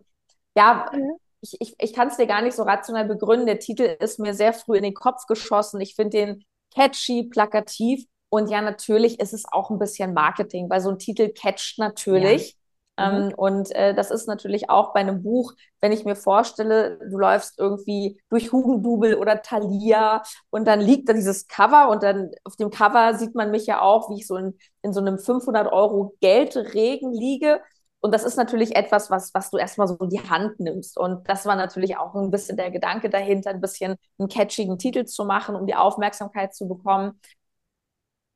[0.56, 0.90] Ja,
[1.40, 3.46] ich, ich, ich kann es dir gar nicht so rational begründen.
[3.46, 5.80] Der Titel ist mir sehr früh in den Kopf geschossen.
[5.80, 8.04] Ich finde den catchy, plakativ.
[8.28, 12.56] Und ja, natürlich ist es auch ein bisschen Marketing, weil so ein Titel catcht natürlich.
[12.98, 13.04] Mhm.
[13.04, 17.18] Ähm, und äh, das ist natürlich auch bei einem Buch, wenn ich mir vorstelle, du
[17.18, 22.56] läufst irgendwie durch Hugendubel oder Thalia und dann liegt da dieses Cover und dann auf
[22.56, 25.70] dem Cover sieht man mich ja auch, wie ich so in, in so einem 500
[25.72, 27.60] Euro Geldregen liege.
[28.00, 30.96] Und das ist natürlich etwas, was, was du erstmal so in die Hand nimmst.
[30.98, 35.06] Und das war natürlich auch ein bisschen der Gedanke dahinter, ein bisschen einen catchigen Titel
[35.06, 37.18] zu machen, um die Aufmerksamkeit zu bekommen.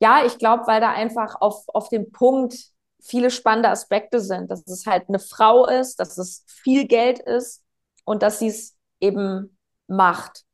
[0.02, 2.54] Ja, ich glaube, weil da einfach auf, auf dem Punkt
[3.02, 7.62] viele spannende Aspekte sind, dass es halt eine Frau ist, dass es viel Geld ist
[8.04, 10.44] und dass sie es eben macht.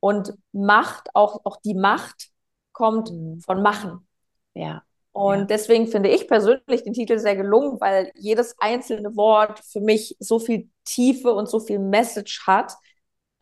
[0.00, 2.28] Und Macht, auch, auch die Macht
[2.72, 3.40] kommt mhm.
[3.40, 4.06] von Machen.
[4.54, 4.82] Ja.
[5.12, 5.44] Und ja.
[5.44, 10.38] deswegen finde ich persönlich den Titel sehr gelungen, weil jedes einzelne Wort für mich so
[10.38, 12.74] viel Tiefe und so viel Message hat.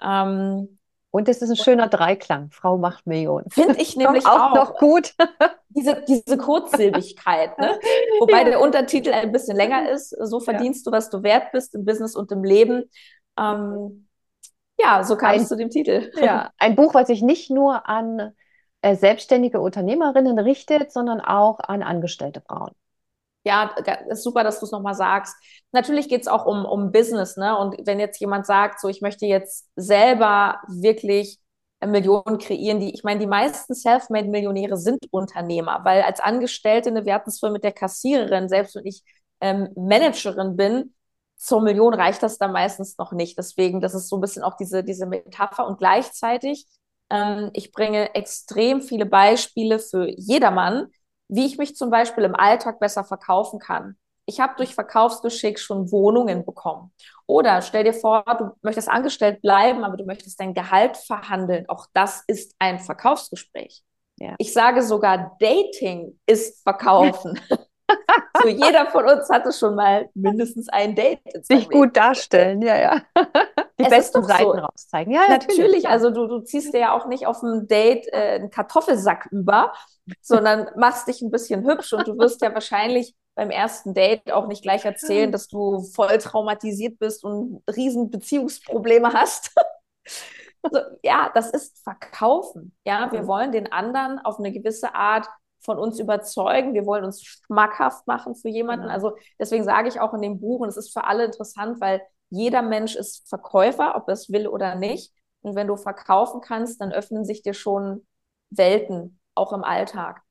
[0.00, 0.78] Ähm,
[1.12, 2.50] Und es ist ein schöner Dreiklang.
[2.50, 3.48] Frau macht Millionen.
[3.50, 4.54] Finde ich nämlich auch, auch.
[4.54, 5.14] noch gut.
[5.68, 7.58] diese, diese Kurzsilbigkeit.
[7.58, 7.78] Ne?
[8.18, 8.44] Wobei ja.
[8.44, 10.10] der Untertitel ein bisschen länger ist.
[10.18, 10.90] So verdienst ja.
[10.90, 12.90] du, was du wert bist im Business und im Leben.
[13.38, 14.08] Ähm,
[14.80, 16.10] ja, so kam es zu dem Titel.
[16.16, 18.32] Ja, ein Buch, was sich nicht nur an
[18.80, 22.72] äh, selbstständige Unternehmerinnen richtet, sondern auch an angestellte Frauen.
[23.44, 23.74] Ja,
[24.08, 25.34] ist super, dass du es nochmal sagst.
[25.72, 27.58] Natürlich geht es auch um, um Business, ne?
[27.58, 31.40] Und wenn jetzt jemand sagt, so ich möchte jetzt selber wirklich
[31.84, 37.14] Millionen kreieren, die, ich meine, die meisten Selfmade-Millionäre sind Unternehmer, weil als Angestellte, ne, wir
[37.14, 39.02] hatten mit der Kassiererin, selbst wenn ich
[39.40, 40.94] ähm, Managerin bin,
[41.36, 43.36] zur Million reicht das dann meistens noch nicht.
[43.36, 46.66] Deswegen, das ist so ein bisschen auch diese, diese Metapher und gleichzeitig,
[47.10, 50.86] ähm, ich bringe extrem viele Beispiele für jedermann,
[51.28, 53.96] wie ich mich zum Beispiel im Alltag besser verkaufen kann.
[54.26, 56.92] Ich habe durch Verkaufsgeschick schon Wohnungen bekommen.
[57.26, 61.68] Oder stell dir vor, du möchtest angestellt bleiben, aber du möchtest dein Gehalt verhandeln.
[61.68, 63.82] Auch das ist ein Verkaufsgespräch.
[64.18, 64.34] Ja.
[64.38, 67.40] Ich sage sogar, Dating ist Verkaufen.
[68.42, 71.20] so, jeder von uns hatte schon mal mindestens ein Date.
[71.44, 73.02] Sich gut darstellen, ja, ja.
[73.78, 74.50] Die es besten Seiten so.
[74.50, 75.12] rauszeigen.
[75.12, 75.58] Ja, natürlich.
[75.58, 75.88] natürlich.
[75.88, 79.72] Also du, du ziehst dir ja auch nicht auf dem Date äh, einen Kartoffelsack über,
[80.20, 84.46] sondern machst dich ein bisschen hübsch und du wirst ja wahrscheinlich beim ersten Date auch
[84.46, 89.54] nicht gleich erzählen, dass du voll traumatisiert bist und riesen Beziehungsprobleme hast.
[90.70, 92.74] so, ja, das ist Verkaufen.
[92.84, 95.28] Ja, wir wollen den anderen auf eine gewisse Art
[95.64, 96.74] von uns überzeugen.
[96.74, 98.84] Wir wollen uns schmackhaft machen für jemanden.
[98.84, 98.94] Genau.
[98.94, 102.02] Also deswegen sage ich auch in dem Buch, und es ist für alle interessant, weil
[102.32, 105.12] jeder Mensch ist Verkäufer, ob er es will oder nicht.
[105.42, 108.06] Und wenn du verkaufen kannst, dann öffnen sich dir schon
[108.48, 110.22] Welten, auch im Alltag.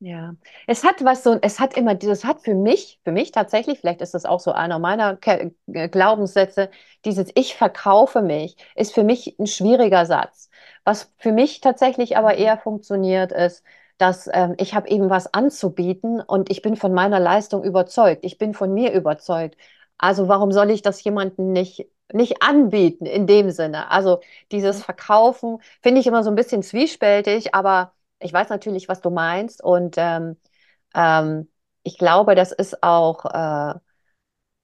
[0.00, 0.34] Ja,
[0.68, 4.00] es hat was so, es hat immer, das hat für mich, für mich tatsächlich, vielleicht
[4.00, 6.70] ist das auch so einer meiner Ke äh, Glaubenssätze,
[7.04, 10.50] dieses Ich verkaufe mich, ist für mich ein schwieriger Satz.
[10.84, 12.38] Was für mich tatsächlich aber mhm.
[12.38, 13.64] eher funktioniert, ist,
[13.96, 18.24] dass ähm, ich habe eben was anzubieten und ich bin von meiner Leistung überzeugt.
[18.24, 19.56] Ich bin von mir überzeugt.
[19.98, 23.90] Also warum soll ich das jemandem nicht, nicht anbieten in dem Sinne?
[23.90, 24.20] Also
[24.52, 24.82] dieses mhm.
[24.84, 29.62] Verkaufen finde ich immer so ein bisschen zwiespältig, aber ich weiß natürlich, was du meinst
[29.62, 30.36] und ähm,
[30.94, 31.48] ähm,
[31.82, 33.74] ich glaube, das ist auch, äh,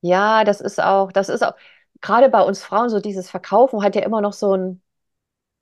[0.03, 1.55] ja, das ist auch, das ist auch,
[2.01, 4.83] gerade bei uns Frauen, so dieses Verkaufen hat ja immer noch so einen,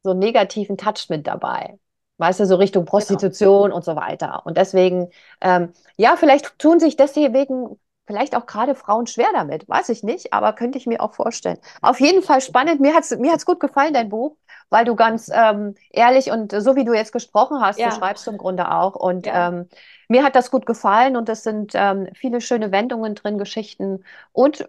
[0.02, 1.78] so einen negativen Touch mit dabei.
[2.18, 2.90] Weißt du, so Richtung genau.
[2.90, 3.76] Prostitution genau.
[3.76, 4.44] und so weiter.
[4.46, 5.10] Und deswegen,
[5.40, 10.32] ähm, ja, vielleicht tun sich deswegen vielleicht auch gerade Frauen schwer damit, weiß ich nicht,
[10.32, 11.58] aber könnte ich mir auch vorstellen.
[11.80, 12.80] Auf jeden Fall spannend.
[12.80, 14.36] Mir hat es mir hat's gut gefallen, dein Buch,
[14.70, 17.90] weil du ganz ähm, ehrlich und so wie du jetzt gesprochen hast, ja.
[17.90, 18.96] so schreibst du im Grunde auch.
[18.96, 19.48] Und ja.
[19.48, 19.68] ähm,
[20.08, 24.66] mir hat das gut gefallen und es sind ähm, viele schöne Wendungen drin, Geschichten und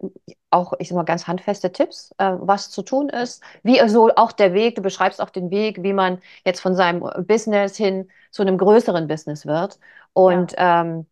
[0.51, 3.43] auch, ich sag mal, ganz handfeste Tipps, äh, was zu tun ist.
[3.63, 7.03] Wie so auch der Weg, du beschreibst auch den Weg, wie man jetzt von seinem
[7.25, 9.79] Business hin zu einem größeren Business wird.
[10.13, 11.03] Und ja.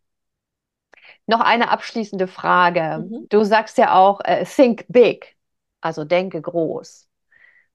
[1.26, 3.06] Noch eine abschließende Frage.
[3.08, 3.26] Mhm.
[3.28, 5.36] Du sagst ja auch, äh, think big,
[5.80, 7.08] also denke groß.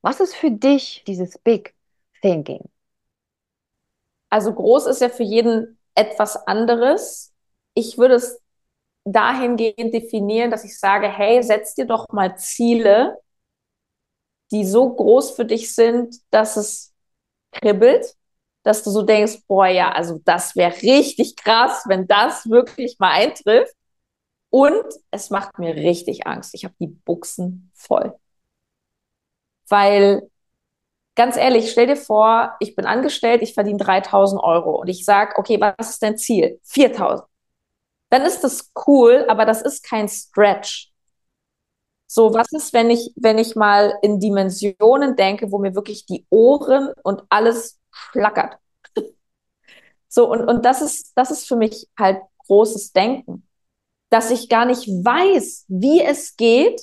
[0.01, 1.75] Was ist für dich dieses Big
[2.21, 2.69] Thinking?
[4.29, 7.33] Also groß ist ja für jeden etwas anderes.
[7.73, 8.41] Ich würde es
[9.05, 13.17] dahingehend definieren, dass ich sage, hey, setz dir doch mal Ziele,
[14.51, 16.93] die so groß für dich sind, dass es
[17.53, 18.16] kribbelt,
[18.67, 23.11] dass du so denkst, boah, ja, also das wäre richtig krass, wenn das wirklich mal
[23.11, 23.73] eintrifft.
[24.49, 26.53] Und es macht mir richtig Angst.
[26.55, 28.13] Ich habe die Buchsen voll.
[29.69, 30.29] Weil,
[31.15, 35.33] ganz ehrlich, stell dir vor, ich bin angestellt, ich verdiene 3000 Euro und ich sage,
[35.37, 36.59] okay, was ist dein Ziel?
[36.63, 37.27] 4000.
[38.11, 40.91] Dann ist das cool, aber das ist kein Stretch.
[42.09, 46.25] So, was ist, wenn ich, wenn ich mal in Dimensionen denke, wo mir wirklich die
[46.29, 47.79] Ohren und alles
[48.11, 48.57] schlackert.
[50.09, 53.47] So, und, und das ist, das ist für mich halt großes Denken.
[54.09, 56.81] Dass ich gar nicht weiß, wie es geht,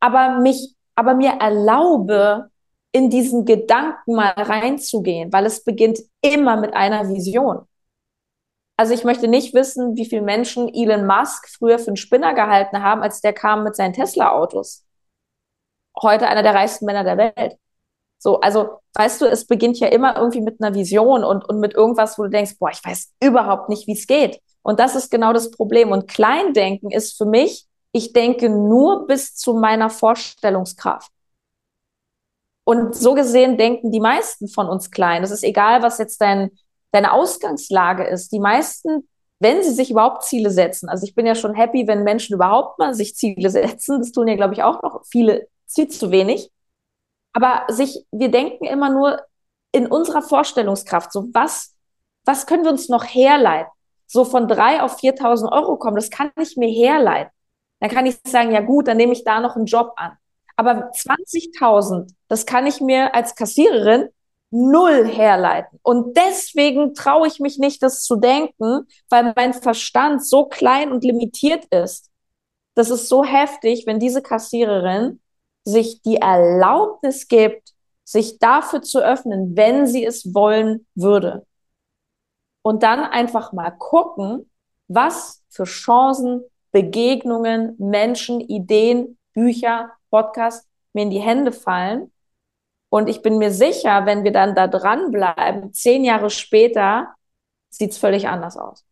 [0.00, 2.50] aber mich, aber mir erlaube,
[2.92, 7.66] in diesen Gedanken mal reinzugehen, weil es beginnt immer mit einer Vision.
[8.78, 12.82] Also ich möchte nicht wissen, wie viele Menschen Elon Musk früher für einen Spinner gehalten
[12.82, 14.86] haben, als der kam mit seinen Tesla-Autos.
[16.00, 17.58] Heute einer der reichsten Männer der Welt.
[18.18, 21.74] So, also weißt du, es beginnt ja immer irgendwie mit einer Vision und, und mit
[21.74, 24.40] irgendwas, wo du denkst, boah, ich weiß überhaupt nicht, wie es geht.
[24.62, 25.92] Und das ist genau das Problem.
[25.92, 31.10] Und Kleindenken ist für mich, ich denke nur bis zu meiner Vorstellungskraft.
[32.64, 35.22] Und so gesehen denken die meisten von uns klein.
[35.22, 36.50] Es ist egal, was jetzt dein,
[36.90, 38.32] deine Ausgangslage ist.
[38.32, 39.08] Die meisten,
[39.38, 42.78] wenn sie sich überhaupt Ziele setzen, also ich bin ja schon happy, wenn Menschen überhaupt
[42.78, 46.50] mal sich Ziele setzen, das tun ja, glaube ich, auch noch viele viel zu wenig
[47.36, 49.20] Aber sich, wir denken immer nur
[49.70, 51.76] in unserer Vorstellungskraft, so was,
[52.24, 53.70] was können wir uns noch herleiten?
[54.06, 57.30] So von drei auf 4.000 Euro kommen, das kann ich mir herleiten.
[57.80, 60.12] Dann kann ich sagen, ja gut, dann nehme ich da noch einen Job an.
[60.56, 64.08] Aber 20.000, das kann ich mir als Kassiererin
[64.50, 65.78] null herleiten.
[65.82, 71.04] Und deswegen traue ich mich nicht, das zu denken, weil mein Verstand so klein und
[71.04, 72.10] limitiert ist.
[72.74, 75.20] Das ist so heftig, wenn diese Kassiererin
[75.66, 81.46] sich die Erlaubnis gibt, sich dafür zu öffnen, wenn sie es wollen würde.
[82.62, 84.50] Und dann einfach mal gucken,
[84.88, 86.42] was für Chancen,
[86.72, 92.10] Begegnungen, Menschen, Ideen, Bücher, Podcasts mir in die Hände fallen
[92.88, 97.14] und ich bin mir sicher, wenn wir dann da dranbleiben, zehn Jahre später
[97.70, 98.84] sieht es völlig anders aus.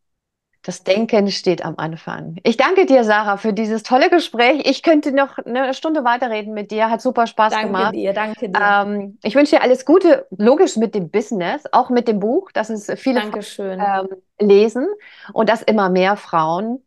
[0.64, 2.36] Das Denken steht am Anfang.
[2.42, 4.62] Ich danke dir, Sarah, für dieses tolle Gespräch.
[4.64, 6.88] Ich könnte noch eine Stunde weiterreden mit dir.
[6.88, 7.84] Hat super Spaß danke gemacht.
[7.84, 8.60] Danke dir, danke dir.
[8.60, 12.70] Ähm, ich wünsche dir alles Gute, logisch mit dem Business, auch mit dem Buch, dass
[12.70, 13.78] es viele Dankeschön.
[13.78, 14.08] Ähm,
[14.40, 14.86] lesen
[15.34, 16.82] und dass immer mehr Frauen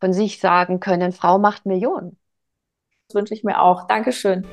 [0.00, 2.18] von sich sagen können, Frau macht Millionen.
[3.08, 3.86] Das wünsche ich mir auch.
[3.86, 4.46] Dankeschön.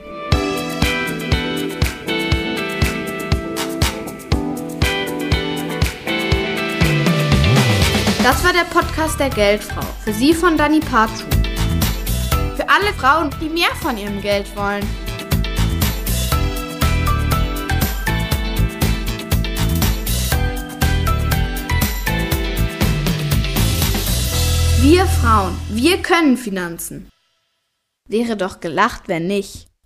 [8.23, 9.81] Das war der Podcast der Geldfrau.
[10.03, 11.25] Für Sie von Dani Parzu.
[12.55, 14.87] Für alle Frauen, die mehr von ihrem Geld wollen.
[24.81, 27.09] Wir Frauen, wir können Finanzen.
[28.07, 29.70] Wäre doch gelacht, wenn nicht.